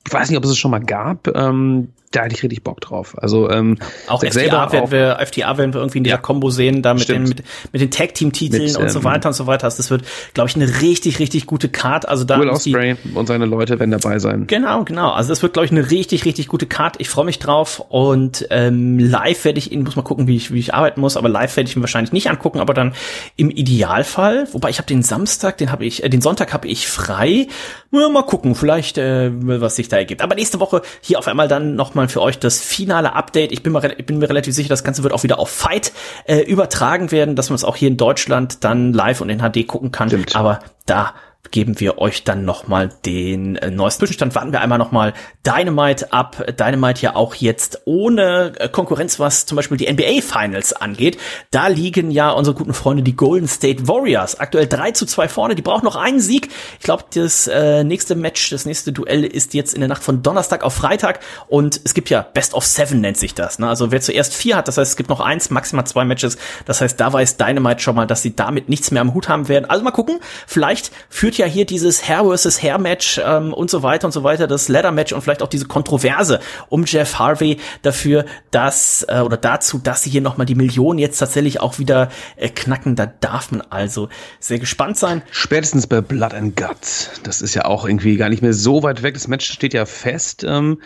[0.09, 1.29] Ich weiß nicht, ob es es schon mal gab.
[1.37, 3.15] Ähm, da hätte ich richtig Bock drauf.
[3.19, 6.23] Also ähm, Auch FTA Sabre werden auch- wir, FTA werden wir irgendwie in dieser Ja.
[6.23, 7.43] Combo sehen, da mit den, mit,
[7.73, 9.65] mit den Tag-Team-Titeln Mit, und so ähm, weiter und so weiter.
[9.65, 12.09] Also das wird, glaube ich, eine richtig, richtig gute Card.
[12.09, 14.47] Also da Will Ospreay und seine Leute werden dabei sein.
[14.47, 15.11] Genau, genau.
[15.13, 16.97] Also das wird, glaube ich, eine richtig, richtig gute Card.
[16.99, 17.83] Ich freue mich drauf.
[17.89, 21.17] Und ähm, live werde ich ihn, muss mal gucken, wie ich, wie ich arbeiten muss,
[21.17, 22.95] aber live werde ich ihn wahrscheinlich nicht angucken, aber dann
[23.37, 26.89] im Idealfall, wobei ich habe den Samstag, den habe ich, äh, den Sonntag habe ich
[26.89, 27.49] frei.
[27.91, 30.21] Ja, mal gucken, vielleicht, äh, was sich da ergibt.
[30.23, 33.51] Aber nächste Woche hier auf einmal dann nochmal für euch das finale Update.
[33.51, 35.93] Ich bin, mal, ich bin mir relativ sicher, das Ganze wird auch wieder auf Fight
[36.27, 39.67] äh, übertragen werden, dass man es auch hier in Deutschland dann live und in HD
[39.67, 40.09] gucken kann.
[40.09, 40.37] Stimmt.
[40.37, 41.15] Aber da
[41.51, 44.35] geben wir euch dann nochmal den äh, neuesten Zwischenstand.
[44.35, 45.15] Warten wir einmal nochmal
[45.47, 46.45] Dynamite ab.
[46.59, 51.19] Dynamite ja auch jetzt ohne äh, Konkurrenz, was zum Beispiel die NBA Finals angeht.
[51.51, 55.55] Da liegen ja unsere guten Freunde, die Golden State Warriors, aktuell 3 zu 2 vorne.
[55.55, 56.49] Die brauchen noch einen Sieg.
[56.79, 60.23] Ich glaube, das äh, nächste Match, das nächste Duell ist jetzt in der Nacht von
[60.23, 61.21] Donnerstag auf Freitag.
[61.49, 63.59] Und es gibt ja Best of Seven nennt sich das.
[63.59, 63.69] Ne?
[63.69, 66.37] Also wer zuerst vier hat, das heißt, es gibt noch eins, maximal zwei Matches.
[66.67, 69.49] Das heißt, da weiß Dynamite schon mal, dass sie damit nichts mehr am Hut haben
[69.49, 69.65] werden.
[69.65, 70.21] Also mal gucken.
[70.47, 74.25] Vielleicht führt ja hier dieses Hair versus Hair Match ähm, und so weiter und so
[74.25, 79.21] weiter, das Ladder Match und vielleicht auch diese Kontroverse um Jeff Harvey dafür, dass äh,
[79.21, 82.97] oder dazu, dass sie hier nochmal die Millionen jetzt tatsächlich auch wieder äh, knacken.
[82.97, 84.09] Da darf man also
[84.41, 85.23] sehr gespannt sein.
[85.31, 87.11] Spätestens bei Blood and Guts.
[87.23, 89.15] Das ist ja auch irgendwie gar nicht mehr so weit weg.
[89.15, 90.45] Das Match steht ja fest.
[90.45, 90.81] Ähm,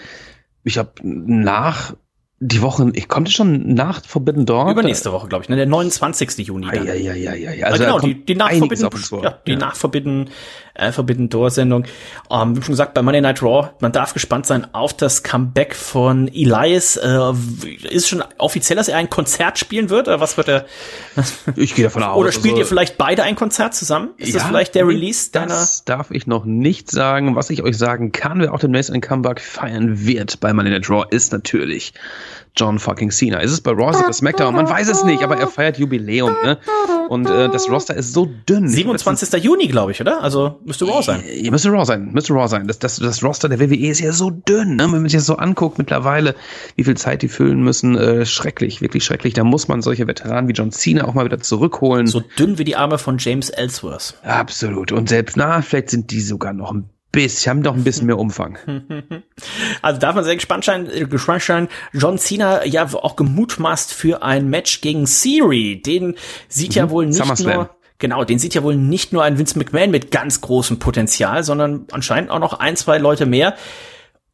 [0.64, 1.94] ich habe nach
[2.44, 4.72] die Woche, ich konnte schon nach Forbidden Dawn.
[4.72, 5.54] Übernächste Woche, glaube ich, ne?
[5.54, 6.38] der 29.
[6.38, 6.66] Juni.
[6.72, 6.86] Dann.
[6.88, 7.66] Ja, ja, ja, ja, ja.
[7.66, 8.90] Also genau, die, die nach Forbidden,
[9.22, 10.30] ja, die nach Forbidden,
[10.74, 11.84] äh, Forbidden Door Sendung.
[12.30, 15.76] Ähm, wie schon gesagt, bei Monday Night Raw, man darf gespannt sein auf das Comeback
[15.76, 16.96] von Elias.
[16.96, 17.32] Äh,
[17.88, 20.08] ist schon offiziell, dass er ein Konzert spielen wird?
[20.08, 20.66] Oder was wird er?
[21.54, 22.16] Ich gehe davon aus.
[22.16, 24.10] Oder spielt also- ihr vielleicht beide ein Konzert zusammen?
[24.16, 25.46] Ist das Ja, vielleicht der Release deiner?
[25.46, 27.36] Das darf ich noch nicht sagen.
[27.36, 30.90] Was ich euch sagen kann, wer auch demnächst ein Comeback feiern wird bei Money Night
[30.90, 31.92] Raw, ist natürlich
[32.56, 33.38] John fucking Cena.
[33.38, 34.54] Ist es bei Raw, bei SmackDown?
[34.54, 36.34] Man weiß es nicht, aber er feiert Jubiläum.
[36.44, 36.58] Ne?
[37.08, 38.68] Und äh, das Roster ist so dünn.
[38.68, 39.42] 27.
[39.42, 40.22] Juni, glaube ich, oder?
[40.22, 41.22] Also müsste Raw sein.
[41.24, 42.66] Ihr müsste Raw sein, müsste Raw sein.
[42.66, 44.84] Das, das, das Roster der WWE ist ja so dünn, ne?
[44.84, 46.34] wenn man sich das so anguckt mittlerweile,
[46.76, 47.96] wie viel Zeit die füllen müssen.
[47.96, 49.34] Äh, schrecklich, wirklich schrecklich.
[49.34, 52.06] Da muss man solche Veteranen wie John Cena auch mal wieder zurückholen.
[52.06, 54.14] So dünn wie die Arme von James Ellsworth.
[54.22, 54.92] Absolut.
[54.92, 58.18] Und selbst, na, vielleicht sind die sogar noch ein bisschen, haben noch ein bisschen mehr
[58.18, 58.58] Umfang.
[59.82, 61.68] Also darf man sehr gespannt sein, äh, gespannt sein.
[61.92, 65.82] John Cena ja auch gemutmaßt für ein Match gegen Siri.
[65.84, 66.14] Den
[66.48, 67.54] sieht ja wohl nicht SummerSlam.
[67.54, 67.70] nur
[68.02, 71.86] Genau, den sieht ja wohl nicht nur ein Vince McMahon mit ganz großem Potenzial, sondern
[71.92, 73.54] anscheinend auch noch ein, zwei Leute mehr.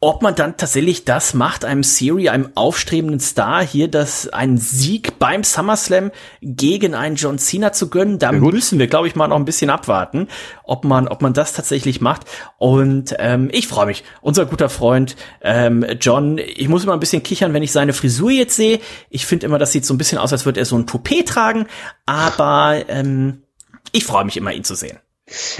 [0.01, 5.19] Ob man dann tatsächlich das macht, einem Siri, einem aufstrebenden Star hier, das einen Sieg
[5.19, 9.37] beim SummerSlam gegen einen John Cena zu gönnen, da müssen wir, glaube ich, mal noch
[9.37, 10.29] ein bisschen abwarten,
[10.63, 12.23] ob man, ob man das tatsächlich macht.
[12.59, 14.05] Und ähm, ich freue mich.
[14.21, 18.31] Unser guter Freund ähm, John, ich muss immer ein bisschen kichern, wenn ich seine Frisur
[18.31, 18.79] jetzt sehe.
[19.11, 21.27] Ich finde immer, das sieht so ein bisschen aus, als würde er so ein Toupet
[21.27, 21.67] tragen,
[22.07, 23.43] aber ähm,
[23.91, 24.99] ich freue mich immer, ihn zu sehen.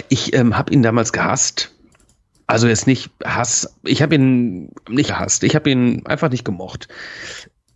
[0.09, 1.73] Ich ähm, habe ihn damals gehasst
[2.49, 3.77] also jetzt nicht Hass.
[3.85, 5.45] Ich habe ihn nicht gehasst.
[5.45, 6.89] Ich habe ihn einfach nicht gemocht.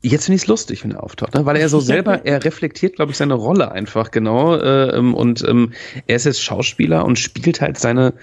[0.01, 1.47] Jetzt finde ich es lustig, wenn er auftaucht, ne?
[1.47, 4.57] weil er so selber, er reflektiert, glaube ich, seine Rolle einfach genau.
[4.57, 5.73] Äh, und ähm,
[6.09, 8.14] er ist jetzt Schauspieler und spielt halt seine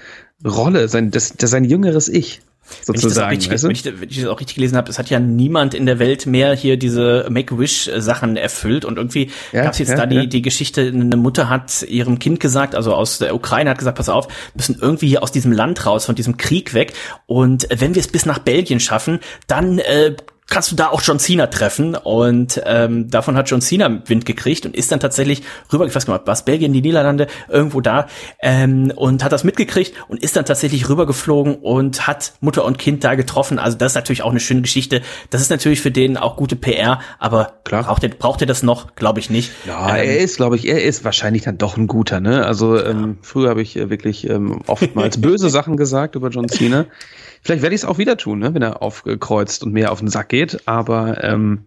[0.45, 2.41] Rolle, sein, das, das sein jüngeres Ich
[2.83, 3.31] sozusagen.
[3.31, 5.09] Wenn ich, das richtig, wenn, ich, wenn ich das auch richtig gelesen habe, es hat
[5.09, 9.79] ja niemand in der Welt mehr hier diese Make-Wish-Sachen erfüllt und irgendwie ja, gab es
[9.79, 10.25] jetzt ja, da die, ja.
[10.25, 14.09] die Geschichte, eine Mutter hat ihrem Kind gesagt, also aus der Ukraine hat gesagt, pass
[14.09, 16.93] auf, müssen irgendwie aus diesem Land raus, von diesem Krieg weg
[17.25, 20.15] und wenn wir es bis nach Belgien schaffen, dann äh,
[20.49, 24.65] kannst du da auch John Cena treffen und ähm, davon hat John Cena Wind gekriegt
[24.65, 28.07] und ist dann tatsächlich rüber, ich weiß gar nicht, was Belgien, die Niederlande, irgendwo da
[28.41, 33.03] ähm, und hat das mitgekriegt und ist dann tatsächlich rübergeflogen und hat Mutter und Kind
[33.03, 33.59] da getroffen.
[33.59, 35.01] Also das ist natürlich auch eine schöne Geschichte.
[35.29, 37.83] Das ist natürlich für den auch gute PR, aber Klar.
[37.83, 38.95] braucht er braucht er das noch?
[38.95, 39.51] Glaube ich nicht.
[39.65, 42.19] Ja, ähm, er ist, glaube ich, er ist wahrscheinlich dann doch ein guter.
[42.19, 42.45] Ne?
[42.45, 46.85] Also ähm, früher habe ich äh, wirklich ähm, oftmals böse Sachen gesagt über John Cena.
[47.41, 50.07] Vielleicht werde ich es auch wieder tun, ne, wenn er aufkreuzt und mehr auf den
[50.07, 50.67] Sack geht.
[50.67, 51.65] Aber ähm,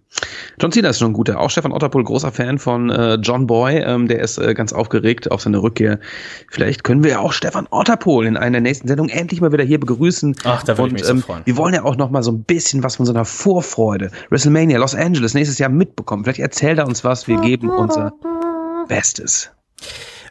[0.60, 1.40] John Cena ist schon ein guter.
[1.40, 3.78] Auch Stefan Otterpohl, großer Fan von äh, John Boy.
[3.78, 5.98] Ähm, der ist äh, ganz aufgeregt auf seine Rückkehr.
[6.50, 9.80] Vielleicht können wir ja auch Stefan Otterpohl in einer nächsten Sendung endlich mal wieder hier
[9.80, 10.36] begrüßen.
[10.44, 11.42] Ach, da würde ich mich ähm, so freuen.
[11.44, 14.10] Wir wollen ja auch noch mal so ein bisschen was von so einer Vorfreude.
[14.30, 16.24] WrestleMania, Los Angeles nächstes Jahr mitbekommen.
[16.24, 17.26] Vielleicht erzählt er uns was.
[17.28, 18.12] Wir geben unser
[18.88, 19.50] Bestes.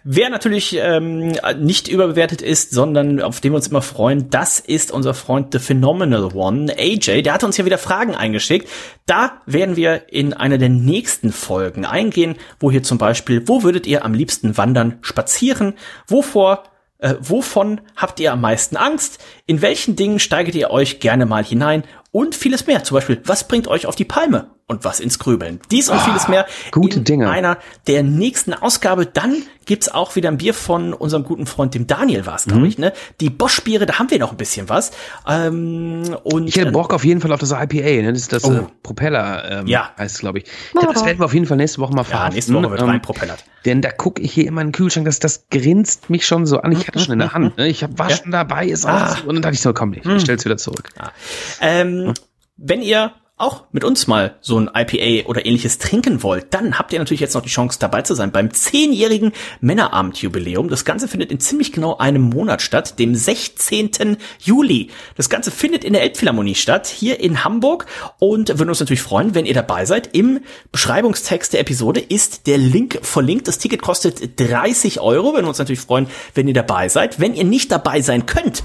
[0.03, 4.91] Wer natürlich ähm, nicht überbewertet ist, sondern auf den wir uns immer freuen, das ist
[4.91, 7.21] unser Freund The Phenomenal One, AJ.
[7.21, 8.67] Der hat uns ja wieder Fragen eingeschickt.
[9.05, 13.85] Da werden wir in einer der nächsten Folgen eingehen, wo hier zum Beispiel, wo würdet
[13.85, 15.75] ihr am liebsten wandern, spazieren?
[16.07, 16.63] Wovor
[16.97, 19.19] äh, wovon habt ihr am meisten Angst?
[19.45, 21.83] In welchen Dingen steigert ihr euch gerne mal hinein?
[22.11, 22.83] Und vieles mehr.
[22.83, 24.51] Zum Beispiel, was bringt euch auf die Palme?
[24.71, 25.59] Und was ins Grübeln?
[25.69, 27.29] Dies und ah, vieles mehr gute in Dinge.
[27.29, 27.57] einer
[27.87, 29.05] der nächsten Ausgabe.
[29.05, 32.67] Dann gibt's auch wieder ein Bier von unserem guten Freund, dem Daniel war's, glaube mhm.
[32.67, 32.77] ich.
[32.77, 32.93] Ne?
[33.19, 34.91] Die Bosch-Biere, da haben wir noch ein bisschen was.
[35.27, 38.01] Ähm, und, ich hätte Bock auf jeden Fall auf das IPA.
[38.01, 38.13] Ne?
[38.13, 38.53] Das ist das oh.
[38.53, 39.91] äh, Propeller, ähm, ja.
[39.97, 40.45] heißt glaube ich.
[40.73, 42.29] Das werden wir auf jeden Fall nächste Woche mal fahren.
[42.29, 43.43] Ja, nächste Woche wird ähm, reinpropellert.
[43.65, 46.61] Denn da gucke ich hier immer in den Kühlschrank, das, das grinst mich schon so
[46.61, 46.71] an.
[46.71, 47.57] Ich hatte schon in der Hand.
[47.57, 47.67] Ne?
[47.67, 48.15] Ich hab, war ja?
[48.15, 49.17] schon dabei, ist ah.
[49.25, 50.19] und dann dachte ich so, komm, ich, ich hm.
[50.21, 50.91] stell's wieder zurück.
[50.97, 51.11] Ja.
[51.59, 52.13] Ähm, hm?
[52.55, 53.11] Wenn ihr
[53.41, 57.19] auch mit uns mal so ein IPA oder ähnliches trinken wollt, dann habt ihr natürlich
[57.19, 60.69] jetzt noch die Chance dabei zu sein beim zehnjährigen Männerabendjubiläum.
[60.69, 64.17] Das Ganze findet in ziemlich genau einem Monat statt, dem 16.
[64.39, 64.89] Juli.
[65.15, 67.85] Das Ganze findet in der Elbphilharmonie statt, hier in Hamburg
[68.19, 70.15] und würden uns natürlich freuen, wenn ihr dabei seid.
[70.15, 73.47] Im Beschreibungstext der Episode ist der Link verlinkt.
[73.47, 75.33] Das Ticket kostet 30 Euro.
[75.33, 77.19] Würden uns natürlich freuen, wenn ihr dabei seid.
[77.19, 78.63] Wenn ihr nicht dabei sein könnt,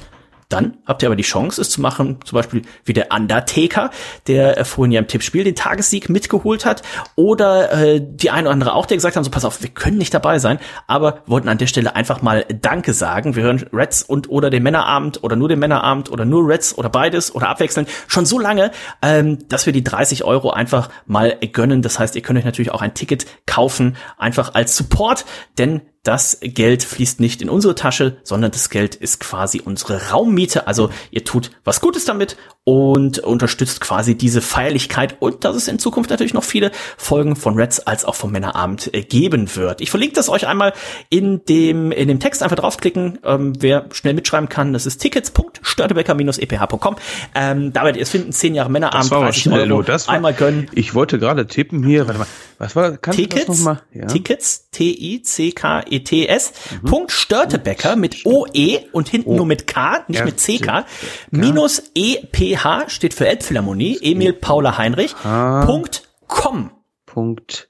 [0.49, 3.91] dann habt ihr aber die Chance, es zu machen, zum Beispiel wie der Undertaker,
[4.27, 6.83] der äh, vorhin ja im Tippspiel den Tagessieg mitgeholt hat,
[7.17, 9.99] oder äh, die eine oder andere auch, der gesagt haben, so pass auf, wir können
[9.99, 13.35] nicht dabei sein, aber wollten an der Stelle einfach mal Danke sagen.
[13.35, 16.89] Wir hören Reds und oder den Männerabend oder nur den Männerabend oder nur Reds oder
[16.89, 18.71] beides oder abwechselnd schon so lange,
[19.03, 21.83] ähm, dass wir die 30 Euro einfach mal gönnen.
[21.83, 25.25] Das heißt, ihr könnt euch natürlich auch ein Ticket kaufen, einfach als Support,
[25.59, 30.67] denn das Geld fließt nicht in unsere Tasche, sondern das Geld ist quasi unsere Raummiete.
[30.67, 35.79] Also ihr tut was Gutes damit und unterstützt quasi diese Feierlichkeit und dass es in
[35.79, 39.81] Zukunft natürlich noch viele Folgen von Reds als auch vom Männerabend äh, geben wird.
[39.81, 40.73] Ich verlinke das euch einmal
[41.09, 44.73] in dem, in dem Text einfach draufklicken, ähm, wer schnell mitschreiben kann.
[44.73, 46.97] Das ist tickets.störtebecker-eph.com.
[47.35, 50.09] Ähm, da werdet ihr es finden, 10 Jahre Männerabend, das war 30 schnell, Euro, das
[50.09, 50.69] war, einmal gönnen.
[50.73, 52.29] Ich wollte gerade tippen hier, warte mal,
[52.59, 53.79] was war, kann Tickets, das?
[53.93, 54.07] Ja.
[54.07, 56.53] Tickets, T-I-C-K-E-T-S,
[56.83, 56.87] mhm.
[56.89, 59.37] Punkt Störtebecker mit O-E und hinten oh.
[59.37, 60.87] nur mit K, nicht mit C-K,
[61.31, 66.71] minus E-P-H steht für Elbphilharmonie, Emil Paula Heinrich, Punkt com.
[67.05, 67.69] Punkt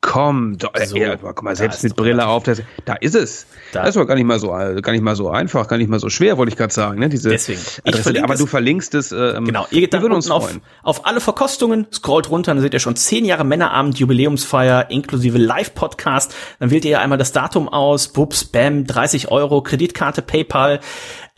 [0.00, 3.46] Komm, doch, so, ja, guck mal, selbst mit Brille auf, das, da ist es.
[3.72, 3.80] Da.
[3.80, 5.98] Das ist aber gar nicht mal so, gar nicht mal so einfach, gar nicht mal
[5.98, 7.08] so schwer, wollte ich gerade sagen, ne?
[7.08, 7.60] Diese Deswegen.
[7.84, 9.10] Adresse, aber du verlinkst es.
[9.10, 12.80] Ähm, genau, ihr geht dann uns auf, auf alle Verkostungen, scrollt runter, dann seht ihr
[12.80, 16.32] schon zehn Jahre Männerabend, Jubiläumsfeier, inklusive Live-Podcast.
[16.60, 20.78] Dann wählt ihr ja einmal das Datum aus, Bubs, Bam, 30 Euro, Kreditkarte, PayPal,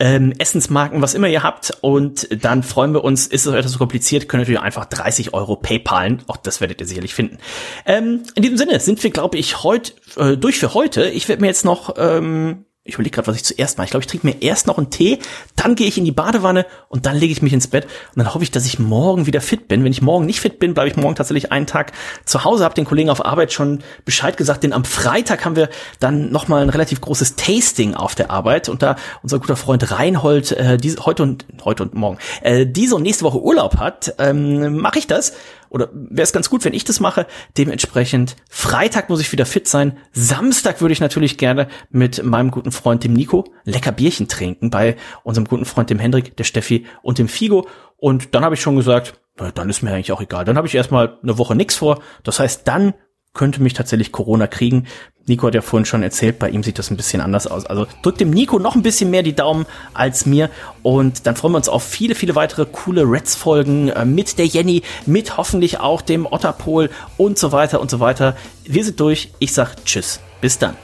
[0.01, 1.77] ähm, Essensmarken, was immer ihr habt.
[1.81, 5.55] Und dann freuen wir uns, ist es etwas so kompliziert, könnt ihr einfach 30 Euro
[5.55, 6.23] PayPalen.
[6.25, 7.37] Auch das werdet ihr sicherlich finden.
[7.85, 11.07] Ähm, in diesem Sinne sind wir, glaube ich, heute äh, durch für heute.
[11.09, 13.85] Ich werde mir jetzt noch ähm, ich überlege gerade, was ich zuerst mache.
[13.85, 15.19] Ich glaube, ich trinke mir erst noch einen Tee,
[15.55, 18.33] dann gehe ich in die Badewanne und dann lege ich mich ins Bett und dann
[18.33, 19.83] hoffe ich, dass ich morgen wieder fit bin.
[19.83, 21.91] Wenn ich morgen nicht fit bin, bleibe ich morgen tatsächlich einen Tag
[22.25, 25.69] zu Hause, habe den Kollegen auf Arbeit schon Bescheid gesagt, denn am Freitag haben wir
[25.99, 30.51] dann nochmal ein relativ großes Tasting auf der Arbeit und da unser guter Freund Reinhold
[30.53, 34.77] äh, diese, heute und heute und morgen äh, diese und nächste Woche Urlaub hat, ähm,
[34.77, 35.33] mache ich das
[35.71, 37.25] oder wäre es ganz gut, wenn ich das mache.
[37.57, 39.97] Dementsprechend Freitag muss ich wieder fit sein.
[40.11, 44.97] Samstag würde ich natürlich gerne mit meinem guten Freund dem Nico lecker Bierchen trinken bei
[45.23, 47.67] unserem guten Freund dem Hendrik, der Steffi und dem Figo.
[47.95, 49.13] Und dann habe ich schon gesagt,
[49.55, 50.43] dann ist mir eigentlich auch egal.
[50.43, 52.01] Dann habe ich erstmal eine Woche nichts vor.
[52.23, 52.93] Das heißt, dann
[53.33, 54.87] könnte mich tatsächlich Corona kriegen.
[55.27, 57.65] Nico hat ja vorhin schon erzählt, bei ihm sieht das ein bisschen anders aus.
[57.65, 60.49] Also drückt dem Nico noch ein bisschen mehr die Daumen als mir
[60.81, 64.81] und dann freuen wir uns auf viele, viele weitere coole Reds-Folgen äh, mit der Jenny,
[65.05, 68.35] mit hoffentlich auch dem Otterpol und so weiter und so weiter.
[68.65, 69.31] Wir sind durch.
[69.39, 70.19] Ich sag Tschüss.
[70.41, 70.75] Bis dann.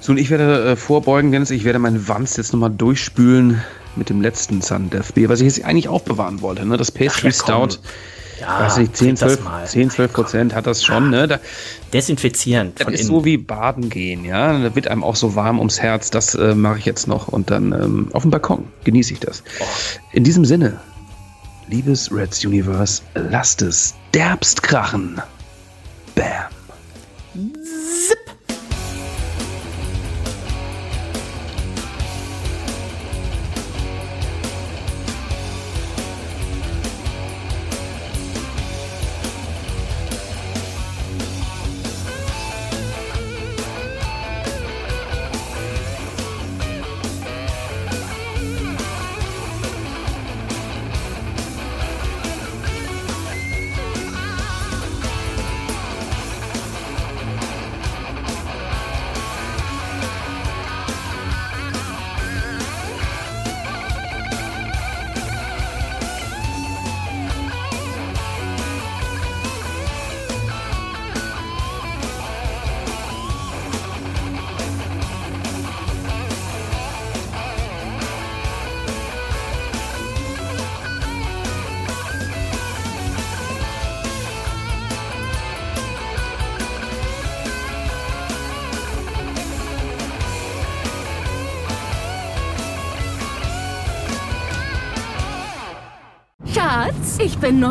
[0.00, 1.50] So, und ich werde äh, vorbeugen, Dennis.
[1.50, 3.62] Ich werde meinen Wanz jetzt nochmal durchspülen
[3.96, 6.66] mit dem letzten Sun Death Beer, was ich jetzt eigentlich auch bewahren wollte.
[6.66, 6.76] Ne?
[6.76, 7.78] Das Pastry ja, Stout.
[8.40, 11.28] Ja, weiß nicht, 10, 12, 10, 12 Prozent hat das schon, ne?
[11.28, 11.38] Da,
[11.92, 12.80] Desinfizierend.
[12.80, 13.08] Das ist innen.
[13.08, 14.58] so wie Baden gehen, ja.
[14.58, 16.10] Da wird einem auch so warm ums Herz.
[16.10, 19.42] Das äh, mache ich jetzt noch und dann ähm, auf dem Balkon genieße ich das.
[19.60, 19.64] Oh.
[20.12, 20.80] In diesem Sinne,
[21.68, 25.20] liebes Reds Universe, lasst es derbst krachen.
[26.14, 26.49] Bam.